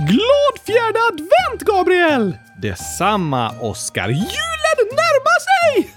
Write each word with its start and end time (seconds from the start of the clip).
Glad 0.00 0.54
fjärde 0.66 0.98
advent, 1.12 1.64
Gabriel! 1.64 2.36
Detsamma, 2.58 3.50
Oskar. 3.60 4.08
Julen 4.08 4.88
närmar 4.90 5.38
sig! 5.48 5.90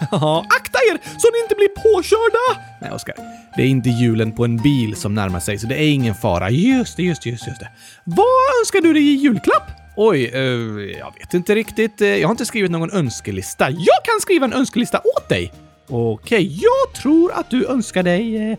Akta 0.49 0.79
er 0.79 1.19
så 1.19 1.27
ni 1.31 1.39
inte 1.43 1.55
blir 1.55 1.67
påkörda! 1.67 2.61
Nej, 2.81 2.91
Oskar. 2.91 3.15
Det 3.55 3.61
är 3.61 3.67
inte 3.67 3.89
julen 3.89 4.31
på 4.31 4.45
en 4.45 4.57
bil 4.57 4.95
som 4.95 5.15
närmar 5.15 5.39
sig, 5.39 5.57
så 5.57 5.67
det 5.67 5.75
är 5.75 5.91
ingen 5.91 6.15
fara. 6.15 6.49
Just 6.49 6.97
det, 6.97 7.03
just 7.03 7.21
det, 7.21 7.29
just 7.29 7.45
det. 7.45 7.69
Vad 8.03 8.59
önskar 8.59 8.81
du 8.81 8.93
dig 8.93 9.03
i 9.03 9.15
julklapp? 9.15 9.71
Oj, 9.95 10.31
uh, 10.35 10.83
jag 10.83 11.13
vet 11.19 11.33
inte 11.33 11.55
riktigt. 11.55 12.01
Jag 12.01 12.27
har 12.27 12.31
inte 12.31 12.45
skrivit 12.45 12.71
någon 12.71 12.91
önskelista. 12.91 13.69
Jag 13.69 14.03
kan 14.03 14.21
skriva 14.21 14.45
en 14.45 14.53
önskelista 14.53 15.01
åt 15.17 15.29
dig! 15.29 15.53
Okej, 15.87 16.13
okay, 16.37 16.59
jag 16.61 17.01
tror 17.01 17.31
att 17.33 17.49
du 17.49 17.67
önskar 17.67 18.03
dig 18.03 18.51
eh, 18.51 18.57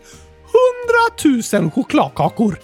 chokladkakor. 1.71 2.59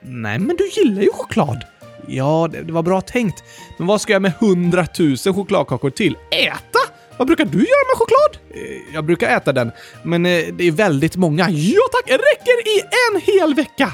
Nej, 0.00 0.38
men 0.38 0.56
du 0.56 0.68
gillar 0.68 1.02
ju 1.02 1.10
choklad. 1.12 1.64
Ja, 2.08 2.48
det, 2.52 2.62
det, 2.62 2.72
var 2.72 2.82
bra 2.82 3.00
tänkt. 3.00 3.44
Men 3.78 3.86
vad 3.86 4.00
ska 4.00 4.12
jag 4.12 4.22
med 4.22 4.32
hundratusen 4.40 5.34
chokladkakor 5.34 5.90
till? 5.90 6.16
Äta? 6.30 6.78
Vad 7.18 7.26
brukar 7.26 7.44
du 7.44 7.58
göra 7.58 7.86
med 7.90 7.96
choklad? 7.96 8.38
Eh, 8.54 8.94
jag 8.94 9.04
brukar 9.04 9.36
äta 9.36 9.52
den, 9.52 9.72
men 10.02 10.26
eh, 10.26 10.44
det 10.52 10.64
är 10.64 10.72
väldigt 10.72 11.16
många. 11.16 11.50
Ja 11.50 11.82
tack! 11.92 12.10
Räcker 12.10 12.68
i 12.68 12.80
en 12.80 13.20
hel 13.20 13.54
vecka! 13.54 13.92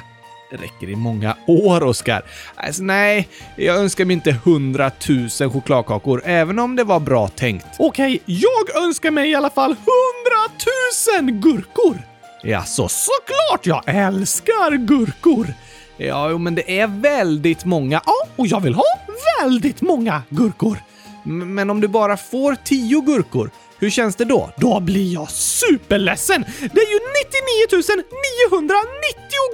räcker 0.57 0.89
i 0.89 0.97
många 0.97 1.37
år, 1.47 1.83
Oskar. 1.83 2.23
Alltså, 2.55 2.83
nej, 2.83 3.29
jag 3.57 3.77
önskar 3.77 4.05
mig 4.05 4.15
inte 4.15 4.37
hundratusen 4.45 5.51
chokladkakor, 5.51 6.23
även 6.25 6.59
om 6.59 6.77
det 6.77 6.85
var 6.85 7.01
bra 7.01 7.29
tänkt. 7.29 7.67
Okej, 7.79 8.23
jag 8.25 8.83
önskar 8.85 9.11
mig 9.11 9.31
i 9.31 9.35
alla 9.35 9.51
fall 9.51 9.77
hundratusen 9.77 11.41
gurkor! 11.41 12.03
Ja, 12.43 12.63
så 12.63 12.89
såklart 12.89 13.67
jag 13.67 13.83
älskar 13.87 14.77
gurkor! 14.77 15.47
Ja, 15.97 16.39
men 16.39 16.55
det 16.55 16.79
är 16.81 16.87
väldigt 16.87 17.65
många. 17.65 18.01
Ja, 18.07 18.27
och 18.37 18.47
jag 18.47 18.61
vill 18.61 18.75
ha 18.75 18.85
väldigt 19.41 19.81
många 19.81 20.23
gurkor. 20.29 20.79
Men 21.25 21.71
om 21.71 21.81
du 21.81 21.89
bara 21.89 22.17
får 22.17 22.55
tio 22.65 23.01
gurkor, 23.01 23.51
hur 23.79 23.91
känns 23.91 24.17
det 24.17 24.25
då? 24.25 24.51
Då 24.57 24.81
blir 24.81 25.13
jag 25.13 25.31
superledsen! 25.31 26.45
Det 26.61 26.81
är 26.81 26.93
ju 26.93 27.01
99 27.69 28.03
990 28.49 28.77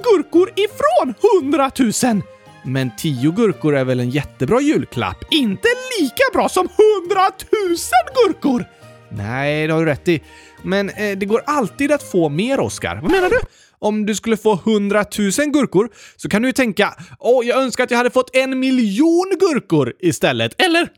gurkor 0.03 0.51
ifrån 0.55 1.13
100 1.43 1.71
000! 2.13 2.21
Men 2.63 2.91
10 2.97 3.31
gurkor 3.31 3.75
är 3.75 3.83
väl 3.83 3.99
en 3.99 4.09
jättebra 4.09 4.61
julklapp? 4.61 5.17
Inte 5.31 5.67
lika 5.99 6.23
bra 6.33 6.49
som 6.49 6.67
100 7.05 7.21
000 7.51 7.77
gurkor! 8.25 8.65
Nej, 9.09 9.67
det 9.67 9.73
har 9.73 9.79
du 9.79 9.85
rätt 9.85 10.07
i. 10.07 10.23
Men 10.61 10.89
eh, 10.89 11.17
det 11.17 11.25
går 11.25 11.41
alltid 11.45 11.91
att 11.91 12.03
få 12.03 12.29
mer, 12.29 12.59
Oskar. 12.59 12.95
Vad 12.95 13.11
menar 13.11 13.29
du? 13.29 13.37
Om 13.79 14.05
du 14.05 14.15
skulle 14.15 14.37
få 14.37 14.53
100 14.53 15.05
000 15.17 15.31
gurkor 15.31 15.89
så 16.15 16.29
kan 16.29 16.41
du 16.41 16.47
ju 16.47 16.53
tänka 16.53 16.93
åh, 17.19 17.45
jag 17.45 17.61
önskar 17.63 17.83
att 17.83 17.91
jag 17.91 17.97
hade 17.97 18.09
fått 18.09 18.35
en 18.35 18.59
miljon 18.59 19.33
gurkor 19.39 19.93
istället. 19.99 20.61
Eller 20.61 20.81
100 20.81 20.91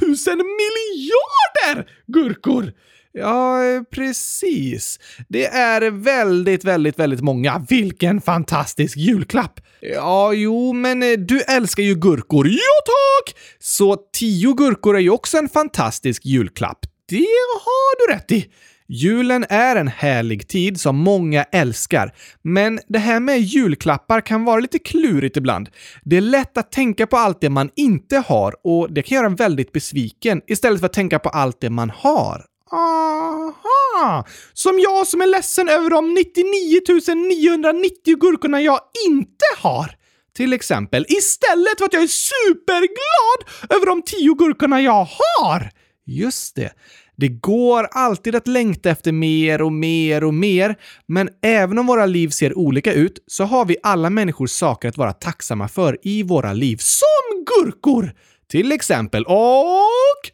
000 0.00 0.10
miljarder 0.36 1.90
gurkor! 2.06 2.72
Ja, 3.12 3.64
eh, 3.64 3.82
precis. 3.82 4.98
Det 5.28 5.46
är 5.46 5.90
väldigt, 5.90 6.64
väldigt, 6.64 6.98
väldigt 6.98 7.20
många. 7.20 7.66
Vilken 7.68 8.20
fantastisk 8.20 8.96
julklapp! 8.96 9.60
Ja, 9.80 10.32
jo, 10.32 10.72
men 10.72 11.02
eh, 11.02 11.12
du 11.18 11.40
älskar 11.40 11.82
ju 11.82 11.94
gurkor. 11.94 12.46
Ja, 12.46 12.84
tack! 12.84 13.36
Så 13.58 13.96
tio 14.12 14.54
gurkor 14.54 14.96
är 14.96 15.00
ju 15.00 15.10
också 15.10 15.38
en 15.38 15.48
fantastisk 15.48 16.26
julklapp. 16.26 16.78
Det 17.08 17.26
har 17.64 18.08
du 18.08 18.14
rätt 18.14 18.32
i. 18.32 18.46
Julen 18.90 19.44
är 19.48 19.76
en 19.76 19.88
härlig 19.88 20.48
tid 20.48 20.80
som 20.80 20.96
många 20.96 21.42
älskar, 21.42 22.14
men 22.42 22.80
det 22.88 22.98
här 22.98 23.20
med 23.20 23.40
julklappar 23.40 24.20
kan 24.20 24.44
vara 24.44 24.60
lite 24.60 24.78
klurigt 24.78 25.36
ibland. 25.36 25.68
Det 26.04 26.16
är 26.16 26.20
lätt 26.20 26.58
att 26.58 26.72
tänka 26.72 27.06
på 27.06 27.16
allt 27.16 27.40
det 27.40 27.50
man 27.50 27.70
inte 27.76 28.18
har 28.18 28.54
och 28.64 28.92
det 28.92 29.02
kan 29.02 29.16
göra 29.16 29.26
en 29.26 29.36
väldigt 29.36 29.72
besviken 29.72 30.42
istället 30.46 30.80
för 30.80 30.86
att 30.86 30.92
tänka 30.92 31.18
på 31.18 31.28
allt 31.28 31.60
det 31.60 31.70
man 31.70 31.90
har. 31.90 32.44
Aha! 32.72 34.26
Som 34.52 34.78
jag 34.78 35.06
som 35.06 35.20
är 35.20 35.26
ledsen 35.26 35.68
över 35.68 35.90
de 35.90 36.14
99 36.14 36.80
990 37.14 38.16
gurkorna 38.20 38.60
jag 38.60 38.80
inte 39.08 39.44
har. 39.58 39.94
Till 40.36 40.52
exempel, 40.52 41.06
istället 41.08 41.78
för 41.78 41.84
att 41.84 41.92
jag 41.92 42.02
är 42.02 42.06
superglad 42.06 43.70
över 43.76 43.86
de 43.86 44.02
10 44.02 44.34
gurkorna 44.34 44.80
jag 44.80 45.08
har. 45.10 45.70
Just 46.06 46.56
det. 46.56 46.72
Det 47.18 47.28
går 47.28 47.88
alltid 47.90 48.34
att 48.34 48.46
längta 48.46 48.90
efter 48.90 49.12
mer 49.12 49.62
och 49.62 49.72
mer 49.72 50.24
och 50.24 50.34
mer, 50.34 50.76
men 51.08 51.28
även 51.42 51.78
om 51.78 51.86
våra 51.86 52.06
liv 52.06 52.28
ser 52.28 52.58
olika 52.58 52.92
ut 52.92 53.24
så 53.26 53.44
har 53.44 53.64
vi 53.64 53.76
alla 53.82 54.10
människor 54.10 54.46
saker 54.46 54.88
att 54.88 54.96
vara 54.96 55.12
tacksamma 55.12 55.68
för 55.68 55.98
i 56.02 56.22
våra 56.22 56.52
liv. 56.52 56.76
Som 56.76 57.44
gurkor! 57.44 58.12
Till 58.50 58.72
exempel. 58.72 59.24
Och... 59.24 60.30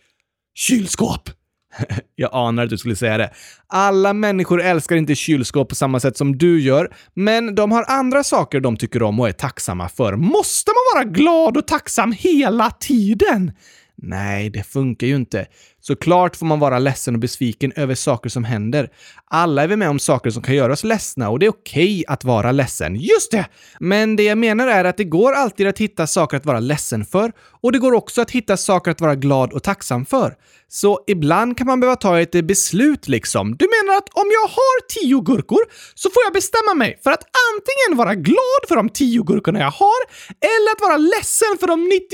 Kylskåp! 0.55 1.31
Jag 2.17 2.31
anar 2.33 2.65
att 2.65 2.71
du 2.71 2.79
skulle 2.79 2.97
säga 2.97 3.19
det. 3.19 3.31
Alla 3.67 4.13
människor 4.13 4.63
älskar 4.63 4.97
inte 4.97 5.15
kylskåp 5.15 5.69
på 5.69 5.75
samma 5.75 6.01
sätt 6.01 6.17
som 6.17 6.39
du 6.39 6.61
gör, 6.61 6.95
men 7.15 7.55
de 7.55 7.73
har 7.73 7.85
andra 7.89 8.25
saker 8.25 8.61
de 8.61 8.77
tycker 8.77 9.03
om 9.03 9.21
och 9.21 9.29
är 9.29 9.33
tacksamma 9.33 9.89
för. 9.89 10.17
Måste 10.17 10.71
man 10.71 11.03
vara 11.03 11.13
glad 11.15 11.57
och 11.57 11.67
tacksam 11.67 12.13
hela 12.13 12.71
tiden? 12.71 13.53
Nej, 13.97 14.51
det 14.51 14.63
funkar 14.63 15.07
ju 15.07 15.17
inte. 15.17 15.47
Såklart 15.87 16.37
får 16.37 16.47
man 16.47 16.59
vara 16.59 16.79
ledsen 16.79 17.15
och 17.15 17.21
besviken 17.21 17.73
över 17.77 17.95
saker 17.95 18.31
som 18.31 18.45
händer. 18.45 18.91
Alla 19.31 19.63
är 19.63 19.69
vi 19.69 19.77
med 19.77 19.89
om 19.89 19.99
saker 19.99 20.31
som 20.31 20.43
kan 20.43 20.55
göra 20.55 20.73
oss 20.73 20.85
ledsna 20.85 21.31
och 21.31 21.39
det 21.39 21.47
är 21.47 21.51
okej 21.51 21.85
okay 21.85 22.05
att 22.09 22.25
vara 22.25 22.53
ledsen. 22.53 22.97
Just 22.97 23.31
det! 23.31 23.47
Men 23.81 24.17
det 24.17 24.23
jag 24.23 24.39
menar 24.39 24.67
är 24.67 24.85
att 24.85 24.97
det 24.97 25.05
går 25.05 25.33
alltid 25.33 25.67
att 25.67 25.79
hitta 25.79 26.07
saker 26.07 26.37
att 26.37 26.47
vara 26.47 26.61
ledsen 26.61 27.05
för 27.05 27.33
och 27.63 27.73
det 27.73 27.79
går 27.79 27.93
också 27.93 28.21
att 28.21 28.31
hitta 28.31 28.57
saker 28.57 28.91
att 28.91 29.01
vara 29.01 29.15
glad 29.15 29.53
och 29.53 29.63
tacksam 29.63 30.07
för. 30.07 30.35
Så 30.69 31.05
ibland 31.07 31.59
kan 31.59 31.67
man 31.67 31.81
behöva 31.81 31.97
ta 31.97 32.21
ett 32.21 32.45
beslut 32.45 33.09
liksom. 33.09 33.57
Du 33.57 33.67
menar 33.77 33.99
att 33.99 34.09
om 34.09 34.29
jag 34.33 34.49
har 34.49 34.81
tio 34.89 35.21
gurkor 35.21 35.63
så 35.95 36.11
får 36.11 36.23
jag 36.25 36.33
bestämma 36.33 36.75
mig 36.75 37.01
för 37.05 37.11
att 37.11 37.25
antingen 37.51 37.99
vara 37.99 38.15
glad 38.15 38.63
för 38.69 38.77
de 38.77 38.89
tio 38.89 39.23
gurkorna 39.23 39.59
jag 39.59 39.71
har 39.71 40.01
eller 40.41 40.73
att 40.73 40.81
vara 40.81 40.97
ledsen 40.97 41.59
för 41.61 41.67
de 41.67 41.85
99 41.85 42.05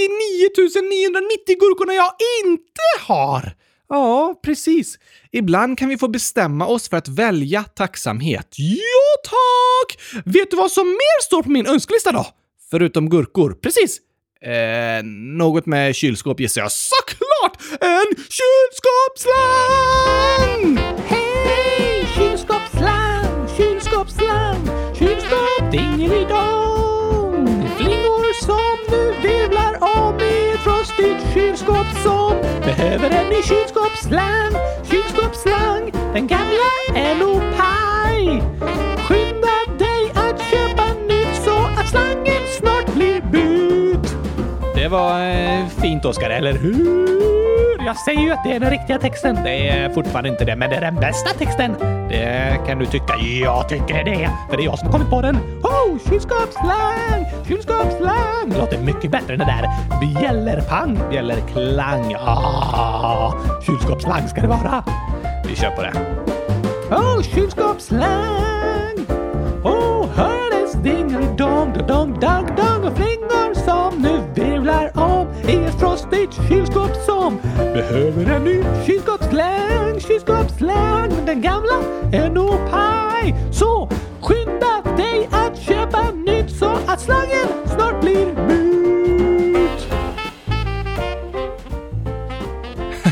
990 0.82 1.56
gurkorna 1.60 1.94
jag 1.94 2.12
inte 2.44 2.86
har. 3.06 3.59
Ja, 3.90 4.40
precis. 4.44 4.98
Ibland 5.32 5.78
kan 5.78 5.88
vi 5.88 5.98
få 5.98 6.08
bestämma 6.08 6.66
oss 6.66 6.88
för 6.88 6.96
att 6.96 7.08
välja 7.08 7.62
tacksamhet. 7.62 8.54
Ja, 8.58 8.76
tack! 9.24 9.98
Vet 10.24 10.50
du 10.50 10.56
vad 10.56 10.70
som 10.72 10.86
mer 10.88 11.22
står 11.22 11.42
på 11.42 11.50
min 11.50 11.66
önskelista 11.66 12.12
då? 12.12 12.26
Förutom 12.70 13.08
gurkor. 13.10 13.52
Precis. 13.52 13.98
Eh, 14.42 15.02
något 15.36 15.66
med 15.66 15.94
kylskåp 15.94 16.40
gissar 16.40 16.60
jag. 16.60 16.72
Såklart! 16.72 17.56
En 17.80 18.06
kylskåpsslang! 18.16 20.78
Hej! 21.06 22.06
Kylskåpsslang, 22.16 23.48
kylskåpsslang, 23.56 24.56
kylskåp 24.98 25.72
dingelidong. 25.72 27.46
Flingor 27.76 28.32
som 28.44 28.78
nu 28.90 29.14
virvlar 29.22 29.78
om 29.82 30.20
i 30.20 30.50
ett 30.54 30.60
frostigt 30.60 31.34
kylskåp 31.34 31.86
behöver 32.80 33.10
en 33.10 33.28
ny 33.28 33.42
kylskåpsslang, 33.42 34.52
kylskåpsslang. 34.90 35.92
Den 36.14 36.26
gamla 36.26 36.70
är 36.94 37.14
nog 37.14 37.40
paj. 37.56 38.42
Skynda 38.96 39.56
dig 39.78 40.02
att 40.14 40.40
köpa 40.50 40.84
nytt 41.08 41.36
så 41.44 41.80
att 41.80 41.88
slangen 41.88 42.42
snart 42.58 42.94
blir 42.94 43.20
bytt. 43.20 44.16
Det 44.74 44.88
var 44.88 45.30
eh, 45.30 45.66
fint, 45.82 46.04
Oskar, 46.04 46.30
eller 46.30 46.52
hur? 46.52 47.84
Jag 47.86 47.96
säger 47.96 48.20
ju 48.20 48.30
att 48.30 48.44
det 48.44 48.52
är 48.52 48.60
den 48.60 48.70
riktiga 48.70 48.98
texten. 48.98 49.38
Det 49.44 49.68
är 49.68 49.90
fortfarande 49.90 50.28
inte 50.28 50.44
det, 50.44 50.56
men 50.56 50.70
det 50.70 50.76
är 50.76 50.80
den 50.80 50.94
bästa 50.94 51.30
texten. 51.30 51.74
Det 52.08 52.60
kan 52.66 52.78
du 52.78 52.86
tycka. 52.86 53.16
Jag 53.42 53.68
tycker 53.68 54.04
det, 54.04 54.30
för 54.50 54.56
det 54.56 54.62
är 54.62 54.64
jag 54.64 54.78
som 54.78 54.86
har 54.86 54.92
kommit 54.92 55.10
på 55.10 55.22
den. 55.22 55.36
Kylskåpsslang, 56.08 57.26
kylskåpsslang. 57.48 58.54
Låter 58.58 58.78
mycket 58.78 59.10
bättre 59.10 59.32
än 59.32 59.38
det 59.38 59.44
där 59.44 59.66
bjällerpang, 60.00 61.00
bjällerklang. 61.10 62.14
Ah, 62.18 63.34
kylskåpsslang 63.66 64.28
ska 64.28 64.40
det 64.40 64.48
vara. 64.48 64.84
Vi 65.44 65.56
kör 65.56 65.70
på 65.70 65.82
det. 65.82 65.92
Oh, 66.90 67.22
kylskåpsslang. 67.22 69.06
Oh, 69.64 70.06
hördes 70.14 70.72
dingelidong, 70.72 71.72
dong, 71.88 72.20
dong, 72.20 72.46
dong 72.56 72.84
och 72.84 72.96
flingor 72.96 73.54
som 73.54 74.02
nu 74.02 74.20
virvlar 74.34 74.98
om 74.98 75.26
i 75.48 75.64
ett 75.64 75.80
frostigt 75.80 76.48
kylskåp 76.48 76.96
som 77.06 77.38
behöver 77.56 78.34
en 78.34 78.44
ny 78.44 78.64
kylskåpsslang, 78.86 80.00
kylskåpsslang. 80.00 81.08
Men 81.16 81.26
den 81.26 81.40
gamla 81.40 81.82
är 82.12 82.30
nog 82.30 82.70
paj. 82.70 83.34
Så 83.52 83.79
att 86.92 87.00
slangen 87.00 87.48
snart 87.66 88.00
blir 88.00 88.26
mut. 88.46 89.86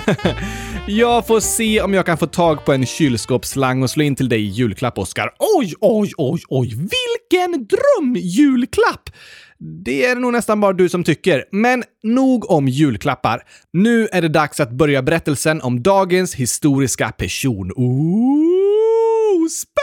Jag 0.87 1.27
får 1.27 1.41
se 1.41 1.81
om 1.81 1.95
jag 1.95 2.07
kan 2.07 2.19
få 2.19 2.27
tag 2.27 2.65
på 2.65 2.73
en 2.73 2.87
kylskåpsslang 2.87 3.83
och 3.83 3.91
slå 3.91 4.03
in 4.03 4.17
till 4.17 4.29
dig 4.29 4.41
i 4.41 4.49
julklapp, 4.49 4.99
Oskar. 4.99 5.31
Oj, 5.59 5.75
oj, 5.81 6.13
oj, 6.17 6.41
oj, 6.49 6.69
vilken 6.69 7.67
drömjulklapp! 7.67 9.11
Det 9.59 10.07
är 10.07 10.15
nog 10.15 10.33
nästan 10.33 10.61
bara 10.61 10.73
du 10.73 10.89
som 10.89 11.05
tycker. 11.05 11.45
Men 11.53 11.85
nog 12.03 12.51
om 12.51 12.69
julklappar. 12.69 13.43
Nu 13.73 14.09
är 14.13 14.23
det 14.23 14.29
dags 14.29 14.61
att 14.61 14.71
börja 14.71 15.03
berättelsen 15.03 15.63
om 15.63 15.83
dagens 15.83 16.35
historiska 16.35 17.09
person. 17.09 17.73
Ooh, 17.77 19.49
spännande! 19.49 19.78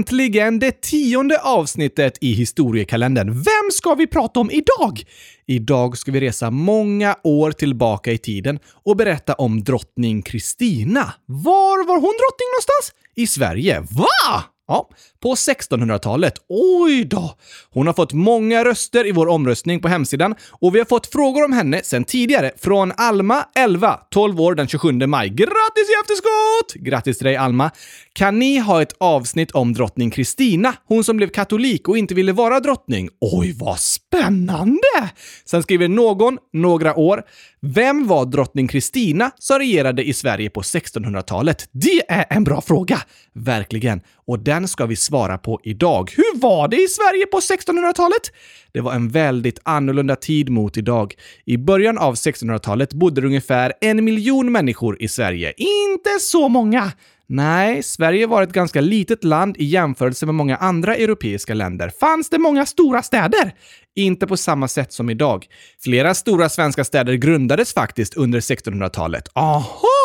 Äntligen 0.00 0.58
det 0.58 0.80
tionde 0.80 1.38
avsnittet 1.38 2.18
i 2.20 2.32
historiekalendern. 2.32 3.28
Vem 3.32 3.70
ska 3.72 3.94
vi 3.94 4.06
prata 4.06 4.40
om 4.40 4.50
idag? 4.50 5.02
Idag 5.46 5.98
ska 5.98 6.12
vi 6.12 6.20
resa 6.20 6.50
många 6.50 7.16
år 7.24 7.52
tillbaka 7.52 8.12
i 8.12 8.18
tiden 8.18 8.58
och 8.84 8.96
berätta 8.96 9.34
om 9.34 9.64
drottning 9.64 10.22
Kristina. 10.22 11.14
Var 11.26 11.86
var 11.86 11.94
hon 11.94 12.14
drottning 12.20 12.48
någonstans? 12.54 12.92
I 13.16 13.26
Sverige. 13.26 13.80
Va? 13.80 14.44
Ja, 14.70 14.88
på 15.22 15.34
1600-talet. 15.34 16.34
Oj 16.48 17.04
då! 17.04 17.34
Hon 17.70 17.86
har 17.86 17.94
fått 17.94 18.12
många 18.12 18.64
röster 18.64 19.06
i 19.06 19.12
vår 19.12 19.28
omröstning 19.28 19.80
på 19.80 19.88
hemsidan 19.88 20.34
och 20.50 20.74
vi 20.74 20.78
har 20.78 20.86
fått 20.86 21.06
frågor 21.06 21.44
om 21.44 21.52
henne 21.52 21.82
sedan 21.82 22.04
tidigare 22.04 22.52
från 22.58 22.92
Alma, 22.96 23.44
11, 23.54 24.00
12 24.10 24.40
år 24.40 24.54
den 24.54 24.68
27 24.68 24.92
maj. 24.92 25.28
Grattis 25.28 25.88
i 25.90 25.94
efterskott! 26.02 26.74
Grattis 26.74 27.18
till 27.18 27.24
dig 27.24 27.36
Alma! 27.36 27.70
Kan 28.12 28.38
ni 28.38 28.58
ha 28.58 28.82
ett 28.82 28.94
avsnitt 29.00 29.50
om 29.50 29.72
drottning 29.72 30.10
Kristina, 30.10 30.74
hon 30.84 31.04
som 31.04 31.16
blev 31.16 31.28
katolik 31.28 31.88
och 31.88 31.98
inte 31.98 32.14
ville 32.14 32.32
vara 32.32 32.60
drottning? 32.60 33.08
Oj, 33.20 33.52
vad 33.58 33.78
spännande! 33.78 35.10
Sen 35.44 35.62
skriver 35.62 35.88
någon, 35.88 36.38
några 36.52 36.96
år, 36.96 37.22
vem 37.60 38.06
var 38.06 38.24
drottning 38.24 38.68
Kristina 38.68 39.30
som 39.38 39.58
regerade 39.58 40.04
i 40.04 40.12
Sverige 40.12 40.50
på 40.50 40.62
1600-talet? 40.62 41.68
Det 41.72 42.10
är 42.10 42.26
en 42.30 42.44
bra 42.44 42.60
fråga! 42.60 43.00
Verkligen. 43.34 44.00
Och 44.26 44.38
den 44.38 44.59
den 44.60 44.68
ska 44.68 44.86
vi 44.86 44.96
svara 44.96 45.38
på 45.38 45.60
idag. 45.64 46.12
Hur 46.16 46.40
var 46.40 46.68
det 46.68 46.76
i 46.76 46.88
Sverige 46.88 47.26
på 47.26 47.40
1600-talet? 47.40 48.32
Det 48.72 48.80
var 48.80 48.92
en 48.92 49.08
väldigt 49.08 49.58
annorlunda 49.62 50.16
tid 50.16 50.50
mot 50.50 50.76
idag. 50.76 51.14
I 51.44 51.56
början 51.56 51.98
av 51.98 52.14
1600-talet 52.14 52.92
bodde 52.92 53.20
det 53.20 53.26
ungefär 53.26 53.72
en 53.80 54.04
miljon 54.04 54.52
människor 54.52 55.02
i 55.02 55.08
Sverige. 55.08 55.52
Inte 55.56 56.10
så 56.20 56.48
många! 56.48 56.92
Nej, 57.26 57.82
Sverige 57.82 58.26
var 58.26 58.42
ett 58.42 58.52
ganska 58.52 58.80
litet 58.80 59.24
land 59.24 59.56
i 59.56 59.64
jämförelse 59.64 60.26
med 60.26 60.34
många 60.34 60.56
andra 60.56 60.96
europeiska 60.96 61.54
länder. 61.54 61.92
Fanns 62.00 62.30
det 62.30 62.38
många 62.38 62.66
stora 62.66 63.02
städer? 63.02 63.54
Inte 63.96 64.26
på 64.26 64.36
samma 64.36 64.68
sätt 64.68 64.92
som 64.92 65.10
idag. 65.10 65.46
Flera 65.84 66.14
stora 66.14 66.48
svenska 66.48 66.84
städer 66.84 67.14
grundades 67.14 67.74
faktiskt 67.74 68.16
under 68.16 68.40
1600-talet. 68.40 69.28
Aha! 69.34 69.99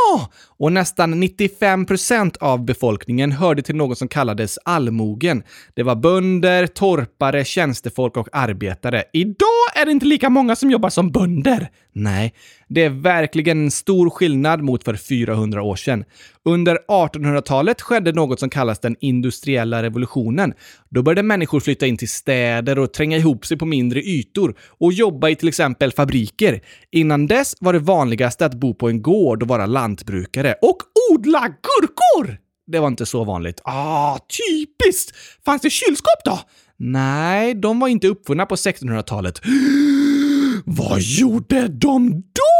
Och 0.57 0.71
nästan 0.71 1.19
95 1.19 1.85
procent 1.85 2.37
av 2.37 2.65
befolkningen 2.65 3.31
hörde 3.31 3.61
till 3.61 3.75
något 3.75 3.97
som 3.97 4.07
kallades 4.07 4.59
allmogen. 4.65 5.43
Det 5.73 5.83
var 5.83 5.95
bönder, 5.95 6.67
torpare, 6.67 7.45
tjänstefolk 7.45 8.17
och 8.17 8.27
arbetare. 8.31 9.03
Idag 9.13 9.65
är 9.75 9.85
det 9.85 9.91
inte 9.91 10.05
lika 10.05 10.29
många 10.29 10.55
som 10.55 10.71
jobbar 10.71 10.89
som 10.89 11.11
bönder. 11.11 11.69
Nej, 11.93 12.33
det 12.75 12.81
är 12.81 12.89
verkligen 12.89 13.63
en 13.63 13.71
stor 13.71 14.09
skillnad 14.09 14.61
mot 14.61 14.83
för 14.83 14.95
400 14.95 15.61
år 15.61 15.75
sedan. 15.75 16.03
Under 16.45 16.77
1800-talet 16.87 17.81
skedde 17.81 18.11
något 18.11 18.39
som 18.39 18.49
kallas 18.49 18.79
den 18.79 18.95
industriella 18.99 19.83
revolutionen. 19.83 20.53
Då 20.89 21.03
började 21.03 21.23
människor 21.23 21.59
flytta 21.59 21.85
in 21.85 21.97
till 21.97 22.09
städer 22.09 22.79
och 22.79 22.93
tränga 22.93 23.17
ihop 23.17 23.45
sig 23.45 23.57
på 23.57 23.65
mindre 23.65 23.99
ytor 23.99 24.55
och 24.59 24.93
jobba 24.93 25.29
i 25.29 25.35
till 25.35 25.47
exempel 25.47 25.91
fabriker. 25.91 26.61
Innan 26.91 27.27
dess 27.27 27.55
var 27.59 27.73
det 27.73 27.79
vanligaste 27.79 28.45
att 28.45 28.53
bo 28.53 28.73
på 28.73 28.89
en 28.89 29.01
gård 29.01 29.41
och 29.41 29.47
vara 29.47 29.65
lantbrukare 29.65 30.55
och 30.61 30.77
odla 31.11 31.39
gurkor! 31.39 32.37
Det 32.67 32.79
var 32.79 32.87
inte 32.87 33.05
så 33.05 33.23
vanligt. 33.23 33.61
Ah, 33.63 34.17
typiskt! 34.17 35.15
Fanns 35.45 35.61
det 35.61 35.69
kylskåp 35.69 36.23
då? 36.25 36.39
Nej, 36.77 37.53
de 37.53 37.79
var 37.79 37.87
inte 37.87 38.07
uppfunna 38.07 38.45
på 38.45 38.55
1600-talet. 38.55 39.41
Vad 40.65 41.01
gjorde 41.01 41.67
de 41.67 42.11
då? 42.11 42.54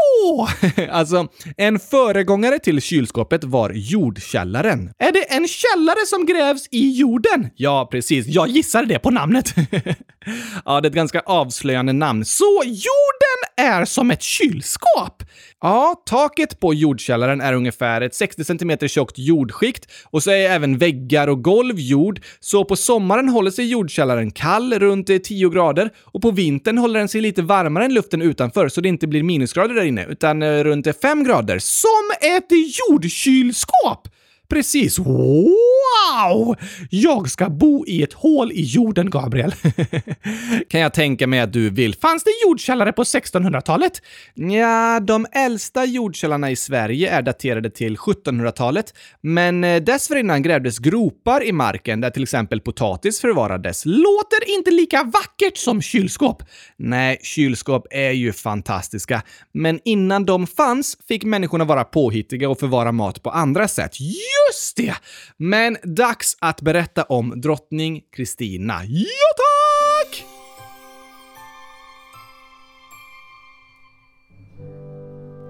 alltså, 0.90 1.28
en 1.56 1.78
föregångare 1.78 2.58
till 2.58 2.80
kylskåpet 2.80 3.44
var 3.44 3.70
jordkällaren. 3.70 4.90
Är 4.98 5.12
det 5.12 5.22
en 5.34 5.48
källare 5.48 6.06
som 6.06 6.26
grävs 6.26 6.68
i 6.70 6.90
jorden? 6.90 7.50
Ja, 7.54 7.88
precis. 7.90 8.26
Jag 8.26 8.48
gissar 8.48 8.84
det 8.84 8.98
på 8.98 9.10
namnet. 9.10 9.54
ja, 10.64 10.80
det 10.80 10.86
är 10.86 10.90
ett 10.90 10.96
ganska 10.96 11.20
avslöjande 11.20 11.92
namn. 11.92 12.24
Så 12.24 12.62
jorden 12.64 13.70
är 13.72 13.84
som 13.84 14.10
ett 14.10 14.22
kylskåp? 14.22 15.22
Ja, 15.66 16.02
taket 16.06 16.60
på 16.60 16.74
jordkällaren 16.74 17.40
är 17.40 17.52
ungefär 17.52 18.00
ett 18.00 18.14
60 18.14 18.44
cm 18.44 18.88
tjockt 18.88 19.18
jordskikt 19.18 19.92
och 20.04 20.22
så 20.22 20.30
är 20.30 20.50
även 20.50 20.78
väggar 20.78 21.28
och 21.28 21.42
golv 21.42 21.78
jord, 21.78 22.20
så 22.40 22.64
på 22.64 22.76
sommaren 22.76 23.28
håller 23.28 23.50
sig 23.50 23.66
jordkällaren 23.66 24.30
kall, 24.30 24.78
runt 24.78 25.06
10 25.24 25.50
grader, 25.50 25.90
och 26.02 26.22
på 26.22 26.30
vintern 26.30 26.78
håller 26.78 26.98
den 26.98 27.08
sig 27.08 27.20
lite 27.20 27.42
varmare 27.42 27.84
än 27.84 27.94
luften 27.94 28.22
utanför 28.22 28.68
så 28.68 28.80
det 28.80 28.88
inte 28.88 29.06
blir 29.06 29.22
minusgrader 29.22 29.74
där 29.74 29.84
inne, 29.84 30.06
utan 30.06 30.42
eh, 30.42 30.64
runt 30.64 31.00
5 31.02 31.24
grader. 31.24 31.58
Som 31.58 32.10
ett 32.20 32.50
jordkylskåp! 32.50 34.08
Precis. 34.48 34.98
Wow! 35.86 36.56
Jag 36.90 37.30
ska 37.30 37.50
bo 37.50 37.86
i 37.86 38.02
ett 38.02 38.12
hål 38.12 38.52
i 38.52 38.62
jorden, 38.62 39.10
Gabriel. 39.10 39.54
kan 40.68 40.80
jag 40.80 40.94
tänka 40.94 41.26
mig 41.26 41.40
att 41.40 41.52
du 41.52 41.70
vill. 41.70 41.94
Fanns 41.94 42.24
det 42.24 42.30
jordkällare 42.46 42.92
på 42.92 43.02
1600-talet? 43.02 44.02
Ja, 44.34 45.00
de 45.00 45.26
äldsta 45.32 45.84
jordkällarna 45.84 46.50
i 46.50 46.56
Sverige 46.56 47.10
är 47.10 47.22
daterade 47.22 47.70
till 47.70 47.96
1700-talet, 47.96 48.94
men 49.20 49.64
eh, 49.64 49.82
dessförinnan 49.82 50.42
grävdes 50.42 50.78
gropar 50.78 51.44
i 51.44 51.52
marken 51.52 52.00
där 52.00 52.10
till 52.10 52.22
exempel 52.22 52.60
potatis 52.60 53.20
förvarades. 53.20 53.82
Låter 53.84 54.56
inte 54.56 54.70
lika 54.70 55.02
vackert 55.02 55.56
som 55.56 55.82
kylskåp. 55.82 56.42
Nej, 56.76 57.18
kylskåp 57.22 57.86
är 57.90 58.10
ju 58.10 58.32
fantastiska, 58.32 59.22
men 59.54 59.80
innan 59.84 60.24
de 60.24 60.46
fanns 60.46 60.98
fick 61.08 61.24
människorna 61.24 61.64
vara 61.64 61.84
påhittiga 61.84 62.48
och 62.48 62.58
förvara 62.58 62.92
mat 62.92 63.22
på 63.22 63.30
andra 63.30 63.68
sätt. 63.68 64.00
Just 64.00 64.76
det! 64.76 64.94
Men 65.36 65.75
dags 65.82 66.36
att 66.40 66.60
berätta 66.60 67.02
om 67.02 67.40
drottning 67.40 68.02
Kristina. 68.16 68.80
Ja, 68.84 69.06
tack! 69.36 70.26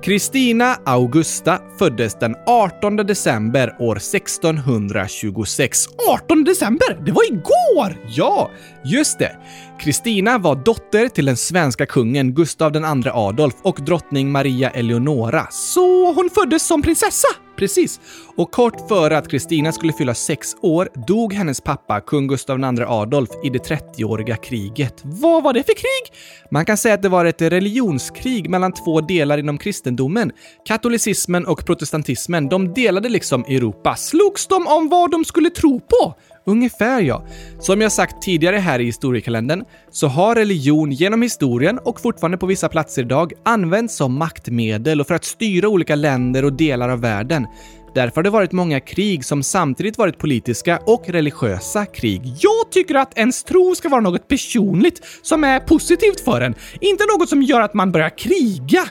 Kristina 0.06 0.76
Augusta 0.84 1.60
föddes 1.78 2.14
den 2.14 2.34
18 2.46 2.96
december 2.96 3.76
år 3.78 3.96
1626. 3.96 5.86
18 6.08 6.44
december? 6.44 7.04
Det 7.06 7.12
var 7.12 7.32
igår! 7.32 7.96
Ja, 8.08 8.50
just 8.84 9.18
det. 9.18 9.36
Kristina 9.80 10.38
var 10.38 10.64
dotter 10.64 11.08
till 11.08 11.26
den 11.26 11.36
svenska 11.36 11.86
kungen 11.86 12.34
Gustav 12.34 12.76
II 12.76 12.82
Adolf 13.12 13.54
och 13.62 13.78
drottning 13.86 14.32
Maria 14.32 14.70
Eleonora, 14.70 15.46
så 15.50 16.12
hon 16.12 16.30
föddes 16.34 16.66
som 16.66 16.82
prinsessa. 16.82 17.28
Precis. 17.56 18.00
Och 18.36 18.50
kort 18.50 18.88
före 18.88 19.18
att 19.18 19.28
Kristina 19.28 19.72
skulle 19.72 19.92
fylla 19.92 20.14
sex 20.14 20.56
år 20.62 20.88
dog 21.06 21.32
hennes 21.32 21.60
pappa, 21.60 22.00
kung 22.00 22.26
Gustav 22.26 22.58
II 22.60 22.84
Adolf, 22.86 23.30
i 23.44 23.50
det 23.50 23.58
30-åriga 23.58 24.36
kriget. 24.36 25.00
Vad 25.04 25.42
var 25.42 25.52
det 25.52 25.62
för 25.62 25.74
krig? 25.74 26.18
Man 26.50 26.64
kan 26.64 26.76
säga 26.76 26.94
att 26.94 27.02
det 27.02 27.08
var 27.08 27.24
ett 27.24 27.42
religionskrig 27.42 28.50
mellan 28.50 28.72
två 28.72 29.00
delar 29.00 29.38
inom 29.38 29.58
kristendomen. 29.58 30.32
Katolicismen 30.66 31.46
och 31.46 31.66
protestantismen, 31.66 32.48
de 32.48 32.74
delade 32.74 33.08
liksom 33.08 33.44
Europa. 33.44 33.96
Slogs 33.96 34.46
de 34.46 34.66
om 34.66 34.88
vad 34.88 35.10
de 35.10 35.24
skulle 35.24 35.50
tro 35.50 35.80
på? 35.80 36.14
Ungefär 36.48 37.00
ja. 37.00 37.24
Som 37.58 37.80
jag 37.80 37.92
sagt 37.92 38.22
tidigare 38.22 38.56
här 38.56 38.78
i 38.78 38.84
historiekalendern 38.84 39.64
så 39.90 40.06
har 40.06 40.34
religion 40.34 40.92
genom 40.92 41.22
historien 41.22 41.78
och 41.78 42.00
fortfarande 42.00 42.38
på 42.38 42.46
vissa 42.46 42.68
platser 42.68 43.02
idag 43.02 43.32
använts 43.44 43.96
som 43.96 44.18
maktmedel 44.18 45.00
och 45.00 45.06
för 45.06 45.14
att 45.14 45.24
styra 45.24 45.68
olika 45.68 45.94
länder 45.94 46.44
och 46.44 46.52
delar 46.52 46.88
av 46.88 47.00
världen. 47.00 47.46
Därför 47.94 48.16
har 48.16 48.22
det 48.22 48.30
varit 48.30 48.52
många 48.52 48.80
krig 48.80 49.24
som 49.24 49.42
samtidigt 49.42 49.98
varit 49.98 50.18
politiska 50.18 50.80
och 50.86 51.08
religiösa 51.08 51.86
krig. 51.86 52.22
Jag 52.24 52.72
tycker 52.72 52.94
att 52.94 53.18
ens 53.18 53.44
tro 53.44 53.74
ska 53.74 53.88
vara 53.88 54.00
något 54.00 54.28
personligt 54.28 55.00
som 55.22 55.44
är 55.44 55.60
positivt 55.60 56.20
för 56.20 56.40
en, 56.40 56.54
inte 56.80 57.04
något 57.04 57.28
som 57.28 57.42
gör 57.42 57.60
att 57.60 57.74
man 57.74 57.92
börjar 57.92 58.18
kriga. 58.18 58.84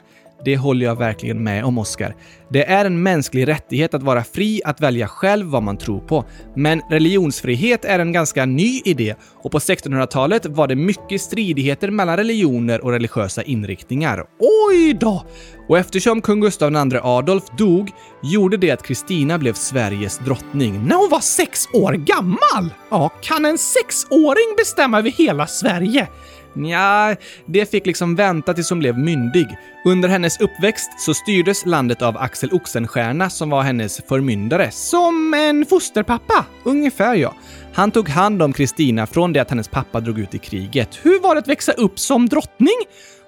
Det 0.45 0.57
håller 0.57 0.85
jag 0.85 0.95
verkligen 0.95 1.43
med 1.43 1.65
om, 1.65 1.77
Oscar. 1.77 2.15
Det 2.49 2.69
är 2.69 2.85
en 2.85 3.03
mänsklig 3.03 3.47
rättighet 3.47 3.93
att 3.93 4.03
vara 4.03 4.23
fri 4.23 4.61
att 4.65 4.81
välja 4.81 5.07
själv 5.07 5.45
vad 5.45 5.63
man 5.63 5.77
tror 5.77 5.99
på. 5.99 6.25
Men 6.55 6.81
religionsfrihet 6.89 7.85
är 7.85 7.99
en 7.99 8.11
ganska 8.11 8.45
ny 8.45 8.81
idé 8.85 9.15
och 9.43 9.51
på 9.51 9.59
1600-talet 9.59 10.45
var 10.45 10.67
det 10.67 10.75
mycket 10.75 11.21
stridigheter 11.21 11.91
mellan 11.91 12.17
religioner 12.17 12.85
och 12.85 12.91
religiösa 12.91 13.43
inriktningar. 13.43 14.23
Oj 14.39 14.93
då! 14.93 15.25
Och 15.67 15.77
eftersom 15.77 16.21
kung 16.21 16.41
Gustav 16.41 16.73
II 16.73 16.99
Adolf 17.03 17.43
dog 17.57 17.91
gjorde 18.23 18.57
det 18.57 18.71
att 18.71 18.83
Kristina 18.83 19.37
blev 19.37 19.53
Sveriges 19.53 20.17
drottning 20.17 20.87
när 20.87 20.95
hon 20.95 21.09
var 21.09 21.19
sex 21.19 21.67
år 21.73 21.93
gammal! 21.93 22.73
Ja, 22.89 23.09
kan 23.21 23.45
en 23.45 23.57
sexåring 23.57 24.55
bestämma 24.57 24.99
över 24.99 25.09
hela 25.09 25.47
Sverige? 25.47 26.07
Nja, 26.55 27.15
det 27.45 27.71
fick 27.71 27.85
liksom 27.85 28.15
vänta 28.15 28.53
tills 28.53 28.69
hon 28.69 28.79
blev 28.79 28.97
myndig. 28.97 29.47
Under 29.85 30.09
hennes 30.09 30.39
uppväxt 30.39 30.99
så 30.99 31.13
styrdes 31.13 31.65
landet 31.65 32.01
av 32.01 32.17
Axel 32.17 32.49
Oxenstierna 32.53 33.29
som 33.29 33.49
var 33.49 33.61
hennes 33.61 34.01
förmyndare. 34.07 34.71
Som 34.71 35.33
en 35.33 35.65
fosterpappa? 35.65 36.45
Ungefär 36.63 37.15
ja. 37.15 37.33
Han 37.73 37.91
tog 37.91 38.09
hand 38.09 38.41
om 38.41 38.53
Kristina 38.53 39.07
från 39.07 39.33
det 39.33 39.39
att 39.39 39.49
hennes 39.49 39.67
pappa 39.67 39.99
drog 39.99 40.19
ut 40.19 40.35
i 40.35 40.37
kriget. 40.37 40.99
Hur 41.03 41.19
var 41.19 41.35
det 41.35 41.39
att 41.39 41.47
växa 41.47 41.71
upp 41.71 41.99
som 41.99 42.29
drottning? 42.29 42.75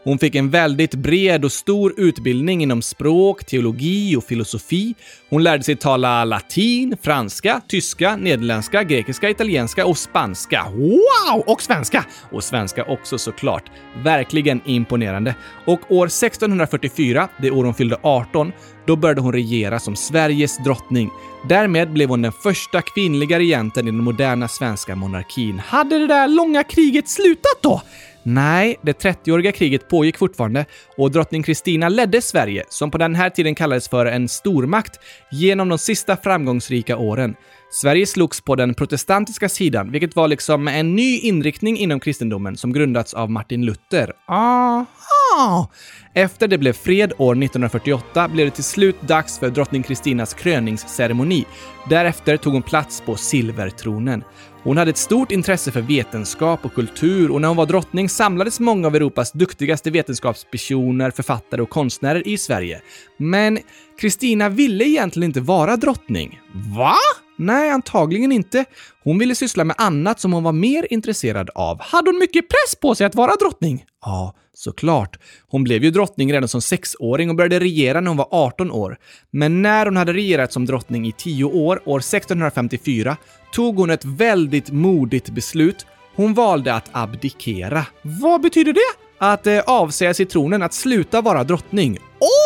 Hon 0.08 0.20
fick 0.20 0.36
en 0.36 0.50
väldigt 0.50 0.96
bred 0.96 1.46
och 1.46 1.52
stor 1.52 1.94
utbildning 1.98 2.64
inom 2.64 2.82
språk, 2.82 3.46
teologi 3.46 4.16
och 4.16 4.24
filosofi. 4.24 4.96
Hon 5.30 5.44
lärde 5.44 5.64
sig 5.64 5.76
tala 5.76 6.26
latin, 6.26 6.98
franska, 7.02 7.62
tyska, 7.68 8.16
nederländska, 8.16 8.84
grekiska, 8.84 9.30
italienska 9.30 9.86
och 9.86 9.98
spanska. 9.98 10.66
Wow! 10.70 11.44
Och 11.46 11.62
svenska! 11.62 12.06
Och 12.32 12.44
svenska 12.44 12.84
också 12.84 13.18
såklart. 13.18 13.64
Verkligen 14.04 14.62
imponerande. 14.66 15.36
Och 15.66 15.92
år 15.92 16.06
1644, 16.06 17.30
det 17.42 17.52
år 17.52 17.64
hon 17.64 17.74
fyllde 17.74 17.98
18, 18.02 18.52
då 18.86 18.96
började 18.96 19.22
hon 19.22 19.34
regera 19.34 19.80
som 19.80 19.96
Sveriges 19.96 20.58
drottning. 20.58 21.10
Därmed 21.50 21.94
blev 21.94 22.10
hon 22.10 22.22
den 22.22 22.34
första 22.44 22.82
kvinnliga 22.82 23.40
regenten 23.40 23.88
i 23.88 23.92
den 23.92 24.04
moderna 24.04 24.48
svenska 24.48 24.96
monarkin. 24.96 25.60
Hade 25.60 26.00
det 26.00 26.08
där 26.08 26.28
långa 26.28 26.64
kriget 26.64 27.10
slutat 27.10 27.62
då? 27.62 27.82
Nej, 28.30 28.76
det 28.82 29.04
30-åriga 29.04 29.52
kriget 29.52 29.90
pågick 29.90 30.18
fortfarande 30.18 30.66
och 30.98 31.12
drottning 31.12 31.44
Kristina 31.44 31.90
ledde 31.90 32.22
Sverige, 32.22 32.64
som 32.70 32.92
på 32.92 32.98
den 32.98 33.16
här 33.16 33.30
tiden 33.30 33.56
kallades 33.56 33.90
för 33.90 34.06
en 34.06 34.28
stormakt, 34.28 35.00
genom 35.32 35.70
de 35.70 35.78
sista 35.78 36.18
framgångsrika 36.18 36.98
åren. 36.98 37.36
Sverige 37.72 38.06
slogs 38.06 38.42
på 38.42 38.56
den 38.56 38.74
protestantiska 38.74 39.50
sidan, 39.50 39.92
vilket 39.92 40.16
var 40.16 40.28
liksom 40.28 40.68
en 40.68 40.96
ny 40.96 41.20
inriktning 41.20 41.78
inom 41.78 42.00
kristendomen 42.00 42.58
som 42.58 42.74
grundats 42.74 43.14
av 43.14 43.32
Martin 43.32 43.66
Luther. 43.66 44.14
Aha! 44.28 45.70
Efter 46.14 46.48
det 46.48 46.58
blev 46.58 46.74
fred 46.74 47.14
år 47.18 47.34
1948 47.34 48.28
blev 48.28 48.46
det 48.46 48.52
till 48.52 48.64
slut 48.64 49.02
dags 49.02 49.40
för 49.40 49.50
drottning 49.50 49.84
Kristinas 49.84 50.34
kröningsceremoni. 50.34 51.46
Därefter 51.90 52.38
tog 52.38 52.54
hon 52.54 52.62
plats 52.62 53.02
på 53.02 53.16
silvertronen. 53.16 54.24
Hon 54.68 54.78
hade 54.78 54.90
ett 54.90 54.98
stort 54.98 55.32
intresse 55.32 55.72
för 55.72 55.82
vetenskap 55.82 56.66
och 56.66 56.74
kultur 56.74 57.32
och 57.32 57.42
när 57.42 57.48
hon 57.48 57.58
var 57.58 57.66
drottning 57.66 58.10
samlades 58.10 58.60
många 58.60 58.88
av 58.88 58.96
Europas 58.96 59.32
duktigaste 59.32 59.92
vetenskapspersoner, 59.92 61.12
författare 61.12 61.62
och 61.62 61.70
konstnärer 61.70 62.28
i 62.28 62.38
Sverige. 62.38 62.82
Men 63.18 63.60
Kristina 64.00 64.50
ville 64.50 64.86
egentligen 64.86 65.30
inte 65.30 65.42
vara 65.42 65.78
drottning. 65.78 66.40
Va? 66.78 66.96
Nej, 67.38 67.70
antagligen 67.70 68.32
inte. 68.32 68.66
Hon 69.04 69.20
ville 69.20 69.36
syssla 69.36 69.64
med 69.64 69.76
annat 69.80 70.20
som 70.20 70.34
hon 70.34 70.44
var 70.44 70.52
mer 70.52 70.88
intresserad 70.90 71.50
av. 71.56 71.82
Hade 71.82 72.10
hon 72.10 72.20
mycket 72.20 72.46
press 72.50 72.76
på 72.82 72.96
sig 72.96 73.06
att 73.06 73.16
vara 73.16 73.36
drottning? 73.36 73.86
Ja, 74.06 74.36
såklart. 74.54 75.20
Hon 75.48 75.64
blev 75.64 75.84
ju 75.84 75.92
drottning 75.92 76.34
redan 76.34 76.48
som 76.48 76.62
sexåring 76.62 77.30
och 77.30 77.36
började 77.36 77.60
regera 77.60 78.02
när 78.02 78.08
hon 78.08 78.18
var 78.18 78.28
18 78.32 78.72
år. 78.72 78.98
Men 79.32 79.62
när 79.62 79.86
hon 79.86 79.98
hade 79.98 80.14
regerat 80.14 80.54
som 80.54 80.66
drottning 80.66 81.08
i 81.08 81.12
10 81.12 81.44
år, 81.44 81.82
år 81.86 82.00
1654, 82.00 83.18
tog 83.58 83.76
hon 83.76 83.90
ett 83.90 84.06
väldigt 84.06 84.72
modigt 84.72 85.30
beslut. 85.30 85.86
Hon 86.16 86.34
valde 86.34 86.74
att 86.74 86.90
abdikera. 86.92 87.86
Vad 88.02 88.42
betyder 88.42 88.74
det? 88.74 89.26
Att 89.26 89.48
eh, 89.48 89.60
avsäga 89.60 90.14
sig 90.14 90.26
tronen, 90.26 90.64
att 90.64 90.74
sluta 90.74 91.22
vara 91.22 91.44
drottning. 91.44 91.98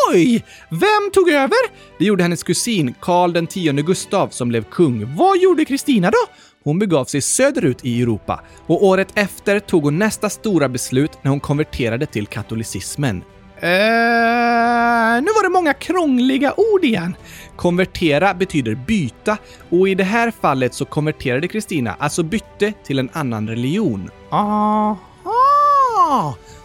Oj! 0.10 0.46
Vem 0.70 1.12
tog 1.14 1.30
över? 1.30 1.58
Det 2.00 2.06
gjorde 2.06 2.24
hennes 2.24 2.44
kusin 2.44 2.96
Karl 3.02 3.38
X 3.38 3.86
Gustav 3.86 4.28
som 4.28 4.50
blev 4.50 4.64
kung. 4.64 5.16
Vad 5.16 5.38
gjorde 5.38 5.66
Kristina 5.66 6.12
då? 6.12 6.34
Hon 6.64 6.80
begav 6.80 7.06
sig 7.06 7.22
söderut 7.22 7.86
i 7.86 8.02
Europa 8.02 8.42
och 8.68 8.86
året 8.86 9.08
efter 9.16 9.60
tog 9.60 9.84
hon 9.84 10.00
nästa 10.00 10.30
stora 10.30 10.70
beslut 10.70 11.12
när 11.22 11.32
hon 11.32 11.40
konverterade 11.40 12.06
till 12.06 12.28
katolicismen. 12.28 13.24
Uh, 13.64 13.68
nu 15.22 15.32
var 15.32 15.44
det 15.44 15.50
många 15.50 15.74
krångliga 15.74 16.54
ord 16.58 16.84
igen. 16.84 17.16
Konvertera 17.56 18.34
betyder 18.34 18.76
byta 18.76 19.38
och 19.70 19.90
i 19.90 19.96
det 19.96 20.04
här 20.04 20.32
fallet 20.42 20.74
så 20.74 20.86
konverterade 20.86 21.48
Kristina, 21.48 21.96
alltså 22.00 22.24
bytte 22.24 22.74
till 22.84 23.00
en 23.00 23.10
annan 23.14 23.48
religion. 23.48 24.10
Aha! 24.30 24.98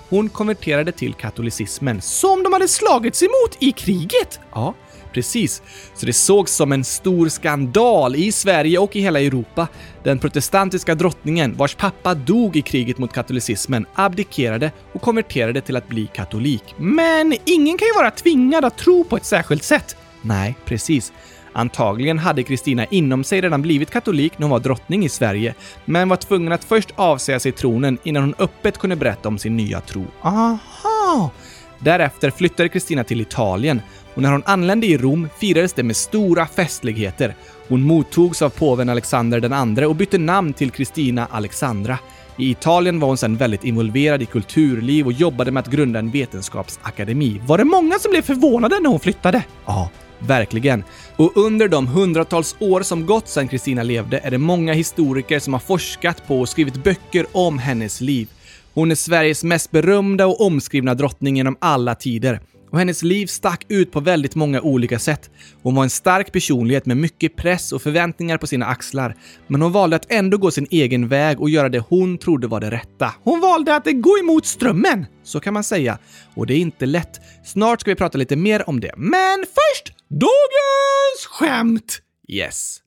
Hon 0.09 0.29
konverterade 0.29 0.93
till 0.93 1.15
katolicismen. 1.15 2.00
Som 2.00 2.43
de 2.43 2.53
hade 2.53 2.69
slagits 2.69 3.23
emot 3.23 3.57
i 3.59 3.73
kriget? 3.73 4.41
Ja, 4.55 4.75
precis. 5.17 5.63
Så 5.95 6.07
det 6.07 6.13
sågs 6.13 6.53
som 6.53 6.73
en 6.73 6.85
stor 6.85 7.29
skandal 7.29 8.17
i 8.17 8.33
Sverige 8.33 8.79
och 8.79 8.97
i 8.97 9.01
hela 9.01 9.21
Europa. 9.21 9.69
Den 10.03 10.19
protestantiska 10.19 10.95
drottningen, 10.95 11.57
vars 11.57 11.75
pappa 11.75 12.15
dog 12.15 12.57
i 12.57 12.63
kriget 12.63 12.99
mot 12.99 13.13
katolicismen, 13.13 13.87
abdikerade 13.95 14.71
och 14.93 15.03
konverterade 15.03 15.61
till 15.61 15.77
att 15.77 15.89
bli 15.89 16.07
katolik. 16.07 16.75
Men 16.77 17.35
ingen 17.45 17.79
kan 17.79 17.89
ju 17.89 17.95
vara 17.95 18.11
tvingad 18.11 18.65
att 18.65 18.79
tro 18.79 19.05
på 19.05 19.17
ett 19.17 19.25
särskilt 19.25 19.63
sätt. 19.63 19.97
Nej, 20.23 20.55
precis. 20.65 21.13
Antagligen 21.53 22.19
hade 22.19 22.43
Kristina 22.43 22.85
inom 22.85 23.25
sig 23.25 23.41
redan 23.41 23.63
blivit 23.63 23.91
katolik 23.91 24.39
när 24.39 24.45
hon 24.45 24.51
var 24.51 24.61
drottning 24.61 25.05
i 25.05 25.09
Sverige, 25.09 25.55
men 25.85 26.09
var 26.09 26.17
tvungen 26.17 26.53
att 26.53 26.65
först 26.65 26.93
avsäga 26.97 27.41
sig 27.41 27.53
tronen 27.53 27.99
innan 28.03 28.23
hon 28.23 28.35
öppet 28.39 28.79
kunde 28.79 28.97
berätta 28.97 29.29
om 29.29 29.39
sin 29.39 29.57
nya 29.57 29.81
tro. 29.81 30.07
Aha! 30.23 31.31
Därefter 31.79 32.31
flyttade 32.31 32.69
Kristina 32.69 33.05
till 33.05 33.21
Italien 33.21 33.83
och 34.17 34.23
när 34.23 34.33
hon 34.33 34.43
anlände 34.47 34.87
i 34.87 34.99
Rom 34.99 35.29
firades 35.39 35.73
det 35.73 35.83
med 35.83 35.97
stora 35.97 36.47
festligheter. 36.47 37.35
Hon 37.69 37.83
mottogs 37.83 38.43
av 38.43 38.51
påven 38.51 38.89
Alexander 38.89 39.77
II 39.79 39.85
och 39.85 39.97
bytte 39.97 40.19
namn 40.19 40.53
till 40.53 40.71
Kristina 40.71 41.27
Alexandra. 41.31 41.99
I 42.39 42.51
Italien 42.51 43.01
var 43.01 43.09
hon 43.09 43.17
sedan 43.17 43.37
väldigt 43.37 43.65
involverad 43.65 44.23
i 44.23 44.27
kulturliv 44.27 45.07
och 45.07 45.13
jobbade 45.13 45.51
med 45.51 45.61
att 45.61 45.71
grunda 45.71 45.99
en 45.99 46.11
vetenskapsakademi. 46.11 47.41
Var 47.47 47.59
det 47.59 47.65
många 47.65 47.99
som 47.99 48.11
blev 48.11 48.23
förvånade 48.23 48.81
när 48.81 48.91
hon 48.91 49.01
flyttade? 49.01 49.43
Ja, 49.67 49.91
verkligen. 50.19 50.85
Och 51.17 51.37
under 51.37 51.69
de 51.69 51.87
hundratals 51.87 52.57
år 52.59 52.83
som 52.83 53.07
gått 53.07 53.29
sedan 53.29 53.49
Kristina 53.49 53.83
levde 53.83 54.19
är 54.19 54.31
det 54.31 54.39
många 54.39 54.73
historiker 54.73 55.39
som 55.39 55.53
har 55.53 55.61
forskat 55.61 56.27
på 56.27 56.41
och 56.41 56.49
skrivit 56.49 56.85
böcker 56.85 57.27
om 57.33 57.59
hennes 57.59 58.01
liv. 58.01 58.29
Hon 58.75 58.91
är 58.91 58.95
Sveriges 58.95 59.45
mest 59.45 59.71
berömda 59.71 60.27
och 60.27 60.41
omskrivna 60.41 60.95
drottning 60.95 61.37
genom 61.37 61.57
alla 61.61 61.95
tider. 61.95 62.41
Och 62.76 62.80
hennes 62.80 63.02
liv 63.02 63.26
stack 63.26 63.64
ut 63.68 63.92
på 63.92 64.00
väldigt 64.00 64.35
många 64.35 64.61
olika 64.61 64.99
sätt. 64.99 65.30
Hon 65.62 65.75
var 65.75 65.83
en 65.83 65.90
stark 65.90 66.33
personlighet 66.33 66.87
med 66.87 66.97
mycket 66.97 67.37
press 67.37 67.73
och 67.73 67.83
förväntningar 67.83 68.38
på 68.38 68.47
sina 68.47 68.66
axlar. 68.66 69.16
Men 69.47 69.62
hon 69.62 69.73
valde 69.73 69.97
att 69.97 70.12
ändå 70.12 70.38
gå 70.38 70.50
sin 70.50 70.66
egen 70.71 71.09
väg 71.09 71.40
och 71.40 71.50
göra 71.50 71.68
det 71.68 71.78
hon 71.78 72.18
trodde 72.18 72.47
var 72.47 72.61
det 72.61 72.71
rätta. 72.71 73.14
Hon 73.23 73.40
valde 73.40 73.76
att 73.76 73.87
gå 73.92 74.18
emot 74.18 74.47
strömmen! 74.47 75.06
Så 75.23 75.40
kan 75.40 75.54
man 75.54 75.64
säga. 75.64 75.99
Och 76.35 76.47
det 76.47 76.54
är 76.54 76.59
inte 76.59 76.87
lätt. 76.87 77.21
Snart 77.45 77.80
ska 77.80 77.90
vi 77.90 77.95
prata 77.95 78.18
lite 78.18 78.37
mer 78.37 78.68
om 78.68 78.80
det. 78.80 78.92
Men 78.97 79.45
först, 79.45 79.95
dagens 80.09 81.26
skämt! 81.26 82.00
Yes. 82.28 82.83